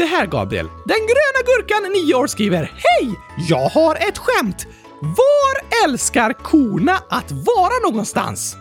Det 0.00 0.06
här, 0.06 0.26
Gabriel. 0.26 0.66
Den 0.66 0.98
gröna 0.98 1.40
gurkan, 1.46 1.92
9 2.06 2.14
år, 2.14 2.26
skriver 2.26 2.72
Hej! 2.76 3.14
Jag 3.48 3.68
har 3.68 3.94
ett 3.94 4.18
skämt. 4.18 4.66
Var 5.00 5.84
älskar 5.84 6.32
korna 6.32 6.92
att 7.08 7.32
vara 7.32 7.90
någonstans? 7.90 8.56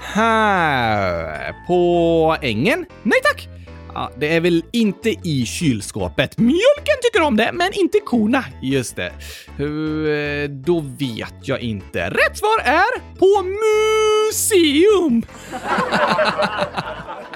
Här, 0.00 1.54
på 1.66 2.36
ängen? 2.42 2.86
Nej 3.02 3.20
tack! 3.22 3.48
Ja, 3.94 4.10
det 4.16 4.36
är 4.36 4.40
väl 4.40 4.64
inte 4.72 5.10
i 5.10 5.46
kylskåpet? 5.46 6.38
Mjölken 6.38 6.96
tycker 7.02 7.22
om 7.22 7.36
det, 7.36 7.50
men 7.52 7.72
inte 7.72 7.98
korna. 8.00 8.44
Just 8.62 8.96
det. 8.96 9.06
Eh, 9.06 10.50
då 10.50 10.80
vet 10.80 11.34
jag 11.42 11.60
inte. 11.60 12.10
Rätt 12.10 12.38
svar 12.38 12.60
är 12.64 13.18
på 13.18 13.42
museum! 13.42 15.22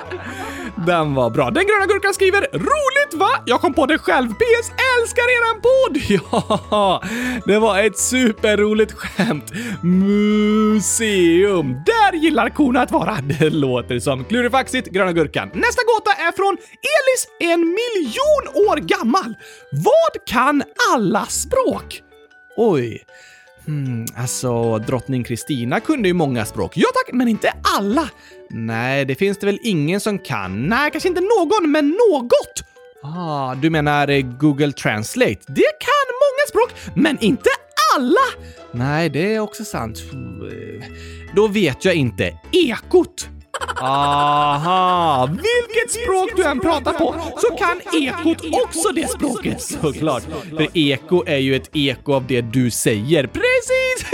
Den 0.86 1.14
var 1.14 1.30
bra. 1.30 1.50
Den 1.50 1.66
gröna 1.66 1.86
gurkan 1.86 2.14
skriver 2.14 2.40
“Roligt 2.52 3.14
va? 3.14 3.28
Jag 3.46 3.60
kom 3.60 3.74
på 3.74 3.86
det 3.86 3.98
själv. 3.98 4.28
PS 4.28 4.70
älskar 5.00 5.22
eran 5.22 5.60
podd! 5.60 6.20
Ja, 6.70 7.02
det 7.46 7.58
var 7.58 7.78
ett 7.78 7.98
superroligt 7.98 8.92
skämt. 8.92 9.52
Museum. 9.82 11.72
Där 11.86 12.12
gillar 12.12 12.48
korna 12.48 12.80
att 12.82 12.90
vara. 12.90 13.18
Det 13.38 13.50
låter 13.50 13.98
som 13.98 14.24
klurifaxigt, 14.24 14.88
gröna 14.88 15.12
gurkan. 15.12 15.50
Nästa 15.54 15.82
gåta 15.82 16.10
är 16.10 16.32
från 16.32 16.56
Elis, 16.94 17.52
en 17.52 17.60
miljon 17.60 18.68
år 18.68 18.76
gammal. 18.76 19.34
Vad 19.72 20.26
kan 20.26 20.62
alla 20.92 21.26
språk? 21.26 22.02
Oj. 22.56 23.04
Hmm, 23.66 24.06
alltså, 24.16 24.78
drottning 24.78 25.24
Kristina 25.24 25.80
kunde 25.80 26.08
ju 26.08 26.14
många 26.14 26.44
språk. 26.44 26.72
Ja 26.76 26.86
tack, 26.94 27.14
men 27.14 27.28
inte 27.28 27.52
alla. 27.78 28.10
Nej, 28.50 29.04
det 29.04 29.14
finns 29.14 29.38
det 29.38 29.46
väl 29.46 29.58
ingen 29.62 30.00
som 30.00 30.18
kan. 30.18 30.68
Nej, 30.68 30.90
kanske 30.90 31.08
inte 31.08 31.20
någon, 31.20 31.70
men 31.70 31.88
något. 31.88 32.64
Ah, 33.02 33.54
du 33.54 33.70
menar 33.70 34.08
eh, 34.08 34.20
Google 34.22 34.72
Translate? 34.72 35.40
Det 35.46 35.72
kan 35.80 36.06
många 36.24 36.48
språk, 36.48 36.94
men 36.94 37.18
inte 37.20 37.50
alla! 37.96 38.54
Nej, 38.72 39.10
det 39.10 39.34
är 39.34 39.40
också 39.40 39.64
sant. 39.64 40.02
Eh, 40.12 40.84
då 41.34 41.48
vet 41.48 41.84
jag 41.84 41.94
inte. 41.94 42.38
Ekot! 42.52 43.28
Aha! 43.76 45.26
Vilket 45.30 45.90
språk 45.90 46.30
du 46.36 46.44
än 46.44 46.60
pratar 46.60 46.92
på 46.92 47.14
så 47.36 47.56
kan 47.56 47.80
ekot 48.02 48.38
också 48.52 48.88
det 48.94 49.10
språket 49.10 49.62
såklart. 49.62 50.22
För 50.56 50.68
eko 50.78 51.24
är 51.26 51.38
ju 51.38 51.56
ett 51.56 51.70
eko 51.72 52.12
av 52.12 52.26
det 52.26 52.40
du 52.40 52.70
säger. 52.70 53.26
Precis! 53.26 54.10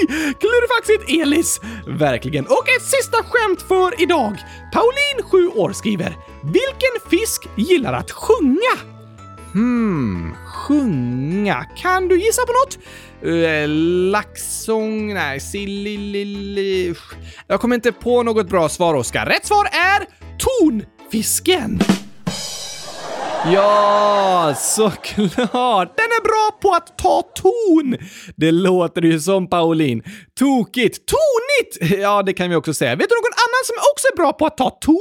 Klurifaxigt 0.40 1.22
Elis! 1.22 1.60
Verkligen. 1.86 2.46
Och 2.46 2.68
ett 2.76 2.82
sista 2.82 3.16
skämt 3.22 3.62
för 3.68 4.02
idag. 4.02 4.36
Pauline, 4.72 5.22
7 5.30 5.48
år, 5.60 5.72
skriver 5.72 6.16
“Vilken 6.42 7.10
fisk 7.10 7.48
gillar 7.56 7.92
att 7.92 8.10
sjunga?” 8.10 8.99
Hmm, 9.52 10.34
sjunga. 10.44 11.64
Kan 11.76 12.08
du 12.08 12.20
gissa 12.20 12.42
på 12.46 12.52
något? 12.52 12.78
Eh, 13.22 13.30
uh, 13.30 13.68
laxsång? 14.10 15.14
Nej, 15.14 15.40
sillililli... 15.40 16.94
Jag 17.46 17.60
kommer 17.60 17.74
inte 17.74 17.92
på 17.92 18.22
något 18.22 18.48
bra 18.48 18.68
svar, 18.68 18.94
Oskar. 18.94 19.26
Rätt 19.26 19.46
svar 19.46 19.64
är 19.64 20.06
tonfisken! 20.38 21.80
Ja, 23.46 24.54
såklart! 24.58 25.96
Den 25.96 26.10
är 26.10 26.22
bra 26.22 26.58
på 26.62 26.74
att 26.74 26.98
ta 26.98 27.22
ton! 27.34 27.96
Det 28.36 28.52
låter 28.52 29.02
ju 29.02 29.20
som 29.20 29.50
Pauline. 29.50 30.02
Tokigt! 30.38 30.98
Tonigt! 31.06 32.00
Ja, 32.00 32.22
det 32.22 32.32
kan 32.32 32.50
vi 32.50 32.56
också 32.56 32.74
säga. 32.74 32.96
Vet 32.96 33.08
du 33.08 33.14
någon 33.14 33.38
annan 33.46 33.64
som 33.64 33.76
också 33.92 34.06
är 34.12 34.16
bra 34.16 34.32
på 34.32 34.46
att 34.46 34.56
ta 34.56 34.70
ton? 34.70 34.96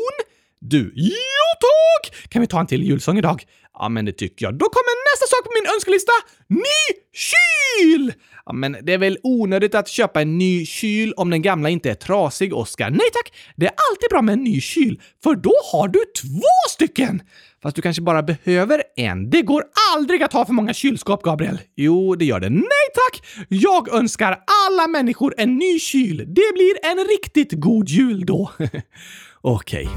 Du. 0.62 0.91
Jo 0.96 1.13
tack! 1.60 2.29
Kan 2.29 2.41
vi 2.41 2.48
ta 2.48 2.60
en 2.60 2.68
till 2.68 2.84
julsång 2.84 3.18
idag? 3.18 3.44
Ja, 3.80 3.90
men 3.90 4.06
det 4.06 4.12
tycker 4.12 4.46
jag. 4.46 4.54
Då 4.54 4.66
kommer 4.66 5.14
nästa 5.14 5.26
sak 5.36 5.44
på 5.44 5.52
min 5.64 5.74
önskelista. 5.76 6.12
Ny 6.48 7.00
kyl! 7.14 8.14
Ja, 8.46 8.54
men 8.54 8.78
det 8.82 8.94
är 8.94 8.98
väl 8.98 9.18
onödigt 9.24 9.76
att 9.76 9.88
köpa 9.88 10.22
en 10.22 10.38
ny 10.38 10.66
kyl 10.66 11.14
om 11.18 11.30
den 11.30 11.42
gamla 11.42 11.70
inte 11.70 11.90
är 11.92 11.96
trasig, 11.96 12.54
Oskar. 12.54 12.90
Nej 12.90 13.10
tack! 13.14 13.34
Det 13.56 13.66
är 13.66 13.74
alltid 13.92 14.10
bra 14.10 14.22
med 14.22 14.34
en 14.34 14.44
ny 14.44 14.62
kyl, 14.62 15.02
för 15.24 15.36
då 15.36 15.54
har 15.72 15.88
du 15.88 16.00
två 16.22 16.70
stycken! 16.70 17.22
Fast 17.64 17.76
du 17.76 17.82
kanske 17.82 18.02
bara 18.02 18.24
behöver 18.24 18.84
en. 18.96 19.30
Det 19.30 19.42
går 19.42 19.64
aldrig 19.96 20.24
att 20.24 20.34
ha 20.34 20.46
för 20.46 20.54
många 20.54 20.74
kylskåp, 20.74 21.24
Gabriel. 21.24 21.60
Jo, 21.76 22.16
det 22.16 22.26
gör 22.26 22.40
det. 22.40 22.50
Nej 22.50 22.88
tack! 22.94 23.46
Jag 23.48 23.94
önskar 23.94 24.40
alla 24.68 24.88
människor 24.88 25.34
en 25.38 25.58
ny 25.58 25.80
kyl. 25.80 26.18
Det 26.18 26.54
blir 26.54 26.92
en 26.92 27.08
riktigt 27.08 27.52
god 27.54 27.90
jul 27.90 28.26
då. 28.26 28.52
Okej. 29.42 29.90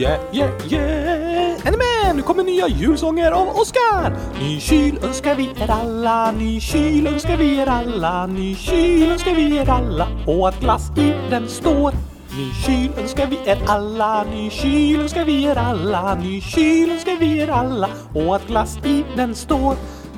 Yeah, 0.00 0.18
yeah, 0.32 0.50
yeah! 0.72 1.66
Är 1.66 1.70
ni 1.70 1.76
med? 1.76 2.16
Nu 2.16 2.22
kommer 2.22 2.44
nya 2.44 2.68
julsånger 2.68 3.32
av 3.32 3.48
Oskar! 3.48 4.16
Ny 4.40 4.60
kyl 4.60 4.98
önskar 5.02 5.34
vi 5.34 5.50
er 5.60 5.70
alla, 5.70 6.32
ny 6.32 6.60
kyl 6.60 7.06
önskar 7.06 7.36
vi 7.36 7.58
er 7.60 7.66
alla, 7.66 8.26
ny 8.26 8.54
kyl 8.54 9.12
önskar 9.12 9.34
vi 9.34 9.58
er 9.58 9.70
alla 9.70 10.08
och 10.26 10.48
att 10.48 10.60
glass 10.60 10.90
i 10.96 11.12
den 11.30 11.48
står. 11.48 11.92
Ny 12.36 12.52
kyl 12.66 13.02
önskar 13.02 13.26
vi 13.26 13.38
er 13.44 13.58
alla, 13.66 14.24
ny 14.24 14.50
kyl 14.50 15.00
önskar 15.00 15.24
vi 15.24 15.44
er 15.44 15.56
alla, 15.56 16.14
ny 16.14 16.40
kyl 16.40 16.90
önskar 16.90 17.16
vi 17.20 17.38
er 17.38 17.48
alla 17.48 17.88
och 18.14 18.36
att 18.36 18.46
glass 18.46 18.78
i 18.84 19.04
den 19.16 19.34
står. 19.34 19.76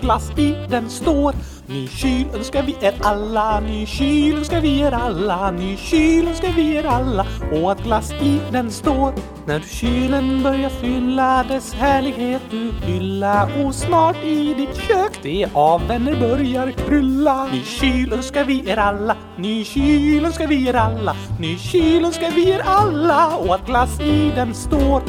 glass 0.00 0.30
i 0.38 0.54
den 0.70 0.90
står. 0.90 1.34
Ny 1.68 1.88
kyl 1.88 2.26
önskar 2.34 2.62
vi 2.62 2.76
er 2.80 2.94
alla, 3.02 3.60
ny 3.60 3.86
kyl 3.86 4.36
önskar 4.38 4.60
vi 4.60 4.70
er 4.86 4.94
alla, 4.94 5.50
ny 5.50 5.76
kyl 5.76 6.28
önskar 6.28 6.52
vi 6.56 6.66
er 6.76 6.86
alla 6.86 7.26
och 7.52 7.72
att 7.72 7.82
glass 7.82 8.12
i 8.12 8.40
den 8.52 8.70
står. 8.70 9.12
När 9.46 9.60
kylen 9.60 10.42
börjar 10.42 10.70
fylla 10.70 11.44
dess 11.48 11.74
härlighet 11.74 12.42
du 12.50 12.72
hylla 12.82 13.48
och 13.64 13.74
snart 13.74 14.24
i 14.24 14.54
ditt 14.54 14.76
kök 14.76 15.18
det 15.22 15.48
av 15.54 15.86
vänner 15.88 16.20
börjar 16.20 16.70
krylla. 16.70 17.46
Ny 17.52 17.62
kyl 17.62 18.12
önskar 18.12 18.44
vi 18.44 18.70
er 18.70 18.76
alla, 18.76 19.16
ny 19.38 19.64
kyl 19.64 20.24
önskar 20.24 20.46
vi 20.46 20.68
er 20.68 20.74
alla, 20.74 21.16
ny 21.40 21.58
kyl 21.58 22.04
önskar 22.04 22.30
vi 22.30 22.50
er 22.50 22.62
alla 22.64 23.36
och 23.36 23.54
att 23.54 23.66
glass 23.66 24.00
i 24.00 24.32
den 24.34 24.54
står. 24.54 25.02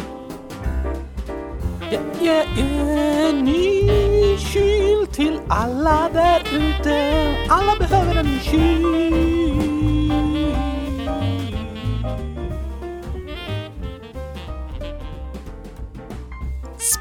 Yeah, 1.91 2.03
yeah, 2.21 2.59
yeah, 2.59 3.43
ny 3.43 4.16
kyl 4.37 5.07
till 5.11 5.39
alla 5.47 6.09
där 6.13 6.41
ute. 6.53 7.35
Alla 7.49 7.75
behöver 7.79 8.15
en 8.15 8.39
kyl. 8.39 9.46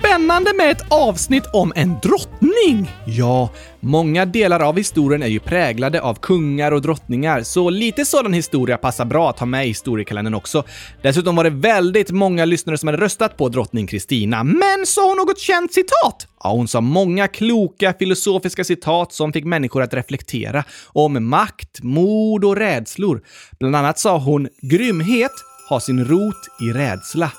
Spännande 0.06 0.52
med 0.54 0.70
ett 0.70 0.92
avsnitt 0.92 1.44
om 1.52 1.72
en 1.76 1.96
drottning! 2.02 2.90
Ja, 3.06 3.50
många 3.80 4.24
delar 4.26 4.60
av 4.60 4.76
historien 4.76 5.22
är 5.22 5.26
ju 5.26 5.40
präglade 5.40 6.00
av 6.00 6.14
kungar 6.14 6.72
och 6.72 6.82
drottningar, 6.82 7.42
så 7.42 7.70
lite 7.70 8.04
sådan 8.04 8.32
historia 8.32 8.76
passar 8.76 9.04
bra 9.04 9.30
att 9.30 9.38
ha 9.38 9.46
med 9.46 9.64
i 9.64 9.68
historiekalendern 9.68 10.34
också. 10.34 10.64
Dessutom 11.02 11.36
var 11.36 11.44
det 11.44 11.50
väldigt 11.50 12.10
många 12.10 12.44
lyssnare 12.44 12.78
som 12.78 12.86
hade 12.86 12.98
röstat 12.98 13.36
på 13.36 13.48
drottning 13.48 13.86
Kristina, 13.86 14.44
men 14.44 14.86
sa 14.86 15.08
hon 15.08 15.16
något 15.16 15.38
känt 15.38 15.72
citat? 15.72 16.28
Ja, 16.42 16.50
hon 16.50 16.68
sa 16.68 16.80
många 16.80 17.28
kloka 17.28 17.94
filosofiska 17.98 18.64
citat 18.64 19.12
som 19.12 19.32
fick 19.32 19.44
människor 19.44 19.82
att 19.82 19.94
reflektera 19.94 20.64
om 20.86 21.28
makt, 21.28 21.82
mod 21.82 22.44
och 22.44 22.56
rädslor. 22.56 23.22
Bland 23.58 23.76
annat 23.76 23.98
sa 23.98 24.18
hon 24.18 24.48
“grymhet 24.62 25.32
har 25.68 25.80
sin 25.80 26.04
rot 26.04 26.48
i 26.60 26.72
rädsla”. 26.72 27.32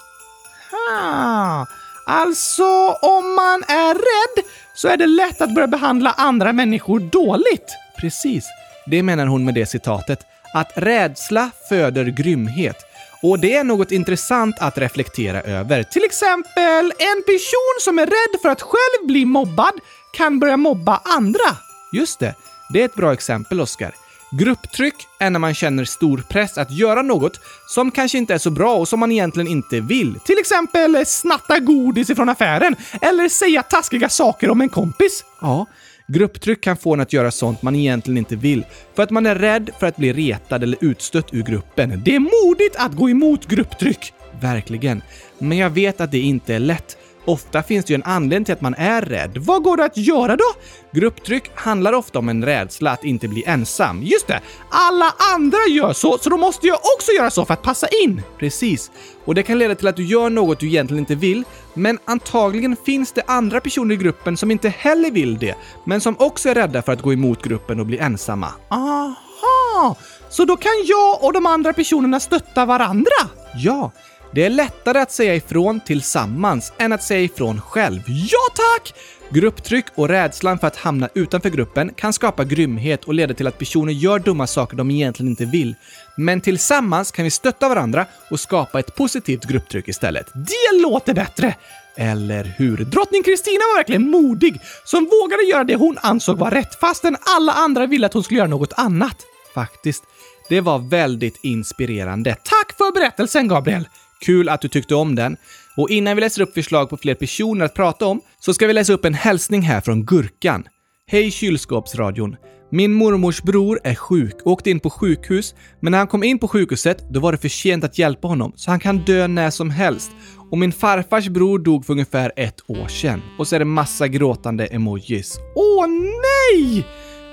Ah. 1.01 1.65
Alltså, 2.09 2.97
om 3.01 3.35
man 3.35 3.63
är 3.67 3.93
rädd 3.93 4.45
så 4.73 4.87
är 4.87 4.97
det 4.97 5.05
lätt 5.05 5.41
att 5.41 5.55
börja 5.55 5.67
behandla 5.67 6.11
andra 6.11 6.53
människor 6.53 6.99
dåligt. 6.99 7.75
Precis. 7.97 8.45
Det 8.85 9.03
menar 9.03 9.27
hon 9.27 9.45
med 9.45 9.53
det 9.53 9.65
citatet. 9.65 10.19
Att 10.53 10.71
rädsla 10.75 11.51
föder 11.69 12.05
grymhet. 12.05 12.75
Och 13.21 13.39
det 13.39 13.55
är 13.55 13.63
något 13.63 13.91
intressant 13.91 14.55
att 14.59 14.77
reflektera 14.77 15.41
över. 15.41 15.83
Till 15.83 16.03
exempel, 16.03 16.93
en 16.97 17.23
person 17.25 17.75
som 17.81 17.99
är 17.99 18.05
rädd 18.05 18.41
för 18.41 18.49
att 18.49 18.61
själv 18.61 19.07
bli 19.07 19.25
mobbad 19.25 19.73
kan 20.13 20.39
börja 20.39 20.57
mobba 20.57 21.01
andra. 21.03 21.57
Just 21.91 22.19
det. 22.19 22.35
Det 22.73 22.81
är 22.81 22.85
ett 22.85 22.95
bra 22.95 23.13
exempel, 23.13 23.61
Oskar. 23.61 23.91
Grupptryck 24.31 24.95
är 25.19 25.29
när 25.29 25.39
man 25.39 25.53
känner 25.53 25.85
stor 25.85 26.23
press 26.29 26.57
att 26.57 26.71
göra 26.71 27.01
något 27.01 27.39
som 27.67 27.91
kanske 27.91 28.17
inte 28.17 28.33
är 28.33 28.37
så 28.37 28.49
bra 28.49 28.75
och 28.75 28.87
som 28.87 28.99
man 28.99 29.11
egentligen 29.11 29.47
inte 29.47 29.79
vill. 29.79 30.19
Till 30.19 30.37
exempel 30.39 31.05
snatta 31.05 31.59
godis 31.59 32.09
ifrån 32.09 32.29
affären 32.29 32.75
eller 33.01 33.29
säga 33.29 33.63
taskiga 33.63 34.09
saker 34.09 34.49
om 34.49 34.61
en 34.61 34.69
kompis. 34.69 35.23
Ja, 35.41 35.65
grupptryck 36.07 36.61
kan 36.61 36.77
få 36.77 36.93
en 36.93 36.99
att 36.99 37.13
göra 37.13 37.31
sånt 37.31 37.61
man 37.61 37.75
egentligen 37.75 38.17
inte 38.17 38.35
vill 38.35 38.65
för 38.95 39.03
att 39.03 39.09
man 39.09 39.25
är 39.25 39.35
rädd 39.35 39.69
för 39.79 39.87
att 39.87 39.97
bli 39.97 40.13
retad 40.13 40.63
eller 40.63 40.77
utstött 40.81 41.33
ur 41.33 41.43
gruppen. 41.43 42.01
Det 42.05 42.15
är 42.15 42.19
modigt 42.19 42.75
att 42.75 42.91
gå 42.91 43.09
emot 43.09 43.47
grupptryck. 43.47 44.13
Verkligen. 44.41 45.01
Men 45.37 45.57
jag 45.57 45.69
vet 45.69 46.01
att 46.01 46.11
det 46.11 46.19
inte 46.19 46.53
är 46.53 46.59
lätt. 46.59 46.97
Ofta 47.27 47.63
finns 47.63 47.85
det 47.85 47.93
ju 47.93 47.95
en 47.95 48.03
anledning 48.03 48.45
till 48.45 48.53
att 48.53 48.61
man 48.61 48.75
är 48.77 49.01
rädd. 49.01 49.37
Vad 49.37 49.63
går 49.63 49.77
det 49.77 49.85
att 49.85 49.97
göra 49.97 50.35
då? 50.35 50.43
Grupptryck 50.91 51.51
handlar 51.55 51.93
ofta 51.93 52.19
om 52.19 52.29
en 52.29 52.45
rädsla 52.45 52.91
att 52.91 53.03
inte 53.03 53.27
bli 53.27 53.43
ensam. 53.47 54.03
Just 54.03 54.27
det! 54.27 54.41
Alla 54.69 55.13
andra 55.33 55.57
gör 55.69 55.93
så, 55.93 56.17
så 56.17 56.29
då 56.29 56.37
måste 56.37 56.67
jag 56.67 56.79
också 56.95 57.11
göra 57.11 57.29
så 57.29 57.45
för 57.45 57.53
att 57.53 57.61
passa 57.61 57.87
in! 58.03 58.21
Precis. 58.39 58.91
Och 59.25 59.35
det 59.35 59.43
kan 59.43 59.59
leda 59.59 59.75
till 59.75 59.87
att 59.87 59.95
du 59.95 60.05
gör 60.05 60.29
något 60.29 60.59
du 60.59 60.67
egentligen 60.67 60.99
inte 60.99 61.15
vill, 61.15 61.43
men 61.73 61.99
antagligen 62.05 62.75
finns 62.85 63.11
det 63.11 63.23
andra 63.27 63.61
personer 63.61 63.95
i 63.95 63.97
gruppen 63.97 64.37
som 64.37 64.51
inte 64.51 64.69
heller 64.69 65.11
vill 65.11 65.37
det, 65.37 65.55
men 65.83 66.01
som 66.01 66.15
också 66.19 66.49
är 66.49 66.55
rädda 66.55 66.81
för 66.81 66.91
att 66.91 67.01
gå 67.01 67.13
emot 67.13 67.43
gruppen 67.43 67.79
och 67.79 67.85
bli 67.85 67.97
ensamma. 67.97 68.51
Aha! 68.69 69.95
Så 70.29 70.45
då 70.45 70.57
kan 70.57 70.71
jag 70.85 71.23
och 71.23 71.33
de 71.33 71.45
andra 71.45 71.73
personerna 71.73 72.19
stötta 72.19 72.65
varandra? 72.65 73.11
Ja. 73.55 73.91
Det 74.31 74.43
är 74.43 74.49
lättare 74.49 74.99
att 74.99 75.11
säga 75.11 75.35
ifrån 75.35 75.79
tillsammans 75.79 76.73
än 76.77 76.93
att 76.93 77.03
säga 77.03 77.21
ifrån 77.21 77.61
själv. 77.61 78.01
Ja 78.07 78.39
tack! 78.55 78.93
Grupptryck 79.29 79.85
och 79.95 80.09
rädslan 80.09 80.59
för 80.59 80.67
att 80.67 80.75
hamna 80.75 81.09
utanför 81.13 81.49
gruppen 81.49 81.93
kan 81.93 82.13
skapa 82.13 82.43
grymhet 82.43 83.03
och 83.03 83.13
leda 83.13 83.33
till 83.33 83.47
att 83.47 83.59
personer 83.59 83.93
gör 83.93 84.19
dumma 84.19 84.47
saker 84.47 84.77
de 84.77 84.91
egentligen 84.91 85.29
inte 85.29 85.45
vill. 85.45 85.75
Men 86.17 86.41
tillsammans 86.41 87.11
kan 87.11 87.23
vi 87.23 87.31
stötta 87.31 87.69
varandra 87.69 88.05
och 88.29 88.39
skapa 88.39 88.79
ett 88.79 88.95
positivt 88.95 89.45
grupptryck 89.45 89.87
istället. 89.87 90.27
Det 90.33 90.81
låter 90.81 91.13
bättre! 91.13 91.55
Eller 91.95 92.43
hur? 92.57 92.77
Drottning 92.77 93.23
Kristina 93.23 93.59
var 93.73 93.77
verkligen 93.77 94.09
modig 94.09 94.61
som 94.83 95.05
vågade 95.05 95.43
göra 95.43 95.63
det 95.63 95.75
hon 95.75 95.97
ansåg 96.01 96.37
var 96.37 96.51
rätt 96.51 96.79
fastän 96.79 97.17
alla 97.37 97.51
andra 97.51 97.85
ville 97.85 98.05
att 98.05 98.13
hon 98.13 98.23
skulle 98.23 98.37
göra 98.37 98.47
något 98.47 98.73
annat. 98.73 99.17
Faktiskt. 99.53 100.03
Det 100.49 100.61
var 100.61 100.79
väldigt 100.79 101.39
inspirerande. 101.43 102.35
Tack 102.43 102.77
för 102.77 102.93
berättelsen, 102.93 103.47
Gabriel! 103.47 103.87
Kul 104.25 104.49
att 104.49 104.61
du 104.61 104.67
tyckte 104.67 104.95
om 104.95 105.15
den. 105.15 105.37
Och 105.77 105.89
innan 105.89 106.15
vi 106.15 106.21
läser 106.21 106.41
upp 106.41 106.53
förslag 106.53 106.89
på 106.89 106.97
fler 106.97 107.15
personer 107.15 107.65
att 107.65 107.73
prata 107.73 108.05
om 108.05 108.21
så 108.39 108.53
ska 108.53 108.67
vi 108.67 108.73
läsa 108.73 108.93
upp 108.93 109.05
en 109.05 109.13
hälsning 109.13 109.61
här 109.61 109.81
från 109.81 110.05
Gurkan. 110.05 110.63
Hej 111.07 111.31
kylskåpsradion! 111.31 112.35
Min 112.71 112.93
mormors 112.93 113.41
bror 113.41 113.79
är 113.83 113.95
sjuk 113.95 114.35
och 114.45 114.51
åkte 114.51 114.69
in 114.69 114.79
på 114.79 114.89
sjukhus, 114.89 115.55
men 115.79 115.91
när 115.91 115.97
han 115.97 116.07
kom 116.07 116.23
in 116.23 116.39
på 116.39 116.47
sjukhuset 116.47 117.09
då 117.09 117.19
var 117.19 117.31
det 117.31 117.37
för 117.37 117.49
sent 117.49 117.83
att 117.83 117.99
hjälpa 117.99 118.27
honom, 118.27 118.53
så 118.55 118.71
han 118.71 118.79
kan 118.79 118.97
dö 118.97 119.27
när 119.27 119.49
som 119.49 119.69
helst. 119.69 120.11
Och 120.51 120.57
min 120.57 120.71
farfars 120.71 121.27
bror 121.27 121.59
dog 121.59 121.85
för 121.85 121.93
ungefär 121.93 122.31
ett 122.35 122.61
år 122.67 122.87
sedan. 122.87 123.21
Och 123.37 123.47
så 123.47 123.55
är 123.55 123.59
det 123.59 123.65
massa 123.65 124.07
gråtande 124.07 124.65
emojis. 124.65 125.37
Åh 125.55 125.87
nej! 125.87 126.85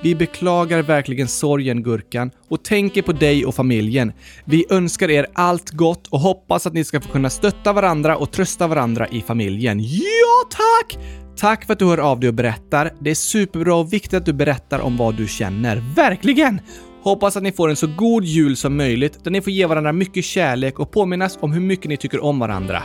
Vi 0.04 0.14
beklagar 0.14 0.82
verkligen 0.82 1.28
sorgen 1.28 1.82
Gurkan 1.82 2.30
och 2.48 2.64
tänker 2.64 3.02
på 3.02 3.12
dig 3.12 3.46
och 3.46 3.54
familjen. 3.54 4.12
Vi 4.44 4.64
önskar 4.70 5.10
er 5.10 5.26
allt 5.34 5.70
gott 5.70 6.06
och 6.06 6.20
hoppas 6.20 6.66
att 6.66 6.72
ni 6.72 6.84
ska 6.84 7.00
få 7.00 7.08
kunna 7.08 7.30
stötta 7.30 7.72
varandra 7.72 8.16
och 8.16 8.32
trösta 8.32 8.66
varandra 8.66 9.08
i 9.08 9.20
familjen. 9.20 9.80
Ja, 9.80 10.48
tack! 10.50 10.98
Tack 11.36 11.66
för 11.66 11.72
att 11.72 11.78
du 11.78 11.84
hör 11.84 11.98
av 11.98 12.20
dig 12.20 12.28
och 12.28 12.34
berättar. 12.34 12.92
Det 13.00 13.10
är 13.10 13.14
superbra 13.14 13.74
och 13.74 13.92
viktigt 13.92 14.14
att 14.14 14.26
du 14.26 14.32
berättar 14.32 14.78
om 14.78 14.96
vad 14.96 15.16
du 15.16 15.28
känner. 15.28 15.82
Verkligen! 15.96 16.60
Hoppas 17.02 17.36
att 17.36 17.42
ni 17.42 17.52
får 17.52 17.68
en 17.68 17.76
så 17.76 17.86
god 17.86 18.24
jul 18.24 18.56
som 18.56 18.76
möjligt 18.76 19.24
där 19.24 19.30
ni 19.30 19.40
får 19.40 19.52
ge 19.52 19.66
varandra 19.66 19.92
mycket 19.92 20.24
kärlek 20.24 20.78
och 20.78 20.90
påminnas 20.90 21.38
om 21.40 21.52
hur 21.52 21.60
mycket 21.60 21.88
ni 21.88 21.96
tycker 21.96 22.24
om 22.24 22.38
varandra. 22.38 22.82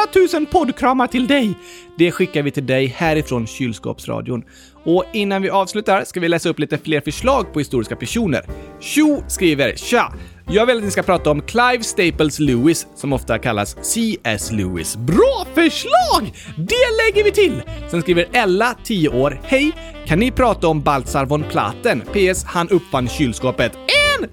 100 0.00 0.38
000 0.38 0.46
poddkramar 0.46 1.06
till 1.06 1.26
dig! 1.26 1.54
Det 1.98 2.12
skickar 2.12 2.42
vi 2.42 2.50
till 2.50 2.66
dig 2.66 2.86
härifrån 2.86 3.46
Kylskåpsradion. 3.46 4.44
Och 4.84 5.04
innan 5.12 5.42
vi 5.42 5.50
avslutar 5.50 6.04
ska 6.04 6.20
vi 6.20 6.28
läsa 6.28 6.48
upp 6.48 6.58
lite 6.58 6.78
fler 6.78 7.00
förslag 7.00 7.52
på 7.52 7.58
historiska 7.58 7.96
personer. 7.96 8.42
Tjo 8.80 9.24
skriver 9.28 9.76
“Tja! 9.76 10.12
Jag 10.48 10.66
vill 10.66 10.76
att 10.76 10.84
ni 10.84 10.90
ska 10.90 11.02
prata 11.02 11.30
om 11.30 11.42
Clive 11.42 11.82
Staples 11.82 12.38
Lewis, 12.38 12.86
som 12.96 13.12
ofta 13.12 13.38
kallas 13.38 13.76
C.S. 13.82 14.52
Lewis. 14.52 14.96
Bra 14.96 15.46
förslag! 15.54 16.32
Det 16.56 17.04
lägger 17.04 17.24
vi 17.24 17.32
till! 17.32 17.62
Sen 17.90 18.02
skriver 18.02 18.28
Ella, 18.32 18.74
10 18.84 19.08
år. 19.08 19.40
Hej! 19.44 19.72
Kan 20.06 20.18
ni 20.18 20.30
prata 20.30 20.68
om 20.68 20.80
Baltzar 20.80 21.24
von 21.24 21.42
Platen? 21.42 22.00
PS. 22.00 22.44
Han 22.44 22.68
uppfann 22.68 23.08
kylskåpet. 23.08 23.72
En 23.72 24.28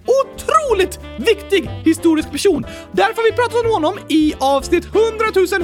otroligt 0.77 0.99
viktig 1.17 1.69
historisk 1.85 2.31
person! 2.31 2.65
Därför 2.91 3.15
har 3.15 3.31
vi 3.31 3.37
pratat 3.37 3.65
om 3.65 3.71
honom 3.71 3.99
i 4.09 4.33
avsnitt 4.39 4.85
100 4.85 5.01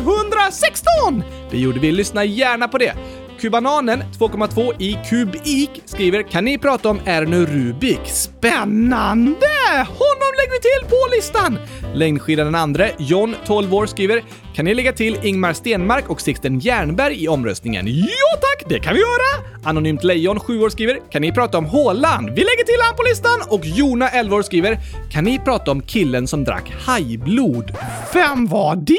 116! 0.01 1.23
Det 1.51 1.57
gjorde 1.57 1.79
vi. 1.79 1.91
Lyssna 1.91 2.25
gärna 2.25 2.67
på 2.67 2.77
det. 2.77 2.93
Kubananen 3.39 4.03
2,2 4.19 4.81
i 4.81 4.99
kubik 5.09 5.81
skriver 5.85 6.23
“Kan 6.23 6.45
ni 6.45 6.57
prata 6.57 6.89
om 6.89 6.99
Erno 7.05 7.45
Rubik?” 7.45 7.99
Spännande! 8.05 9.47
Honom 9.87 10.31
lägger 10.37 10.51
vi 10.51 10.59
till 10.59 10.89
på 10.89 11.15
listan! 11.15 11.59
Längdskidan 11.93 12.45
den 12.45 12.55
andre, 12.55 12.91
John 12.97 13.35
12 13.45 13.73
år 13.73 13.85
skriver 13.85 14.23
“Kan 14.55 14.65
ni 14.65 14.73
lägga 14.73 14.93
till 14.93 15.17
Ingmar 15.23 15.53
Stenmark 15.53 16.09
och 16.09 16.21
Sixten 16.21 16.59
Jernberg 16.59 17.23
i 17.23 17.27
omröstningen?” 17.27 17.87
Ja 17.87 18.37
tack, 18.41 18.69
det 18.69 18.79
kan 18.79 18.93
vi 18.93 18.99
göra! 18.99 19.59
Anonymt 19.63 20.03
Lejon 20.03 20.39
7 20.39 20.61
år 20.61 20.69
skriver 20.69 20.99
“Kan 21.11 21.21
ni 21.21 21.31
prata 21.31 21.57
om 21.57 21.65
Håland?” 21.65 22.29
Vi 22.29 22.35
lägger 22.35 22.63
till 22.65 22.81
han 22.81 22.95
på 22.95 23.03
listan! 23.03 23.39
Och 23.49 23.65
Jona 23.65 24.09
11 24.09 24.35
år 24.35 24.41
skriver 24.41 24.77
“Kan 25.11 25.23
ni 25.23 25.39
prata 25.39 25.71
om 25.71 25.81
killen 25.81 26.27
som 26.27 26.43
drack 26.43 26.73
hajblod?” 26.85 27.75
Vem 28.13 28.47
var 28.47 28.75
det? 28.75 28.97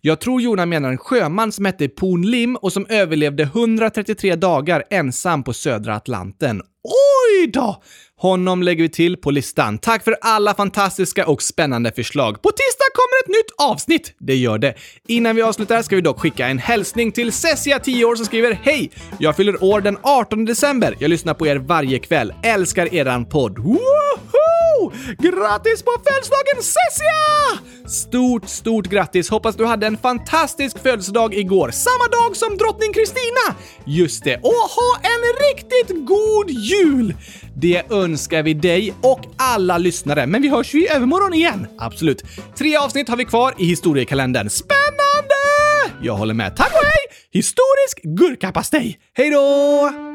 Jag 0.00 0.20
tror 0.20 0.40
Jona 0.42 0.66
menar 0.66 0.90
en 0.90 0.98
sjöman 0.98 1.52
som 1.52 1.64
hette 1.64 1.88
Poon 1.88 2.22
Lim 2.30 2.56
och 2.56 2.72
som 2.72 2.86
överlevde 2.88 3.42
133 3.42 4.36
dagar 4.36 4.84
ensam 4.90 5.42
på 5.42 5.52
södra 5.52 5.94
Atlanten. 5.96 6.62
Oj 6.84 7.46
då! 7.46 7.82
Honom 8.20 8.62
lägger 8.62 8.82
vi 8.82 8.88
till 8.88 9.16
på 9.16 9.30
listan. 9.30 9.78
Tack 9.78 10.04
för 10.04 10.16
alla 10.20 10.54
fantastiska 10.54 11.26
och 11.26 11.42
spännande 11.42 11.92
förslag. 11.92 12.42
På 12.42 12.50
tisdag 12.50 12.84
kommer 12.94 13.22
ett 13.24 13.28
nytt 13.28 13.70
avsnitt. 13.72 14.14
Det 14.18 14.34
gör 14.36 14.58
det. 14.58 14.74
Innan 15.08 15.36
vi 15.36 15.42
avslutar 15.42 15.82
ska 15.82 15.96
vi 15.96 16.02
dock 16.02 16.20
skicka 16.20 16.46
en 16.46 16.58
hälsning 16.58 17.12
till 17.12 17.32
Cessia, 17.32 17.78
10 17.78 18.04
år, 18.04 18.16
som 18.16 18.26
skriver 18.26 18.58
“Hej! 18.62 18.90
Jag 19.18 19.36
fyller 19.36 19.64
år 19.64 19.80
den 19.80 19.98
18 20.02 20.44
december. 20.44 20.96
Jag 20.98 21.08
lyssnar 21.08 21.34
på 21.34 21.46
er 21.46 21.56
varje 21.56 21.98
kväll. 21.98 22.32
Älskar 22.42 22.94
eran 22.94 23.24
podd. 23.24 23.58
Woho! 23.58 24.92
Grattis 25.18 25.82
på 25.82 25.90
födelsedagen 26.04 26.62
Cessia! 26.62 27.60
Stort, 27.88 28.48
stort 28.48 28.86
grattis! 28.86 29.30
Hoppas 29.30 29.56
du 29.56 29.64
hade 29.66 29.86
en 29.86 29.96
fantastisk 29.98 30.78
födelsedag 30.78 31.34
igår. 31.34 31.70
Samma 31.70 32.08
dag 32.08 32.36
som 32.36 32.56
drottning 32.56 32.92
Kristina! 32.92 33.56
Just 33.84 34.24
det. 34.24 34.36
Och 34.36 34.52
ha 34.52 35.00
en 35.02 35.22
riktigt 35.48 36.06
god 36.06 36.50
jul! 36.50 37.14
Det 37.60 37.92
önskar 37.92 38.42
vi 38.42 38.54
dig 38.54 38.94
och 39.02 39.20
alla 39.36 39.78
lyssnare, 39.78 40.26
men 40.26 40.42
vi 40.42 40.48
hörs 40.48 40.74
ju 40.74 40.82
i 40.82 40.88
övermorgon 40.88 41.34
igen. 41.34 41.66
Absolut. 41.78 42.24
Tre 42.58 42.76
avsnitt 42.76 43.08
har 43.08 43.16
vi 43.16 43.24
kvar 43.24 43.54
i 43.58 43.64
historiekalendern. 43.64 44.50
Spännande! 44.50 45.34
Jag 46.02 46.14
håller 46.14 46.34
med. 46.34 46.56
Tack 46.56 46.72
och 46.72 46.84
hej! 46.84 47.18
Historisk 47.32 48.02
gurkapastej. 48.02 48.98
Hej 49.14 49.30
då! 49.30 50.05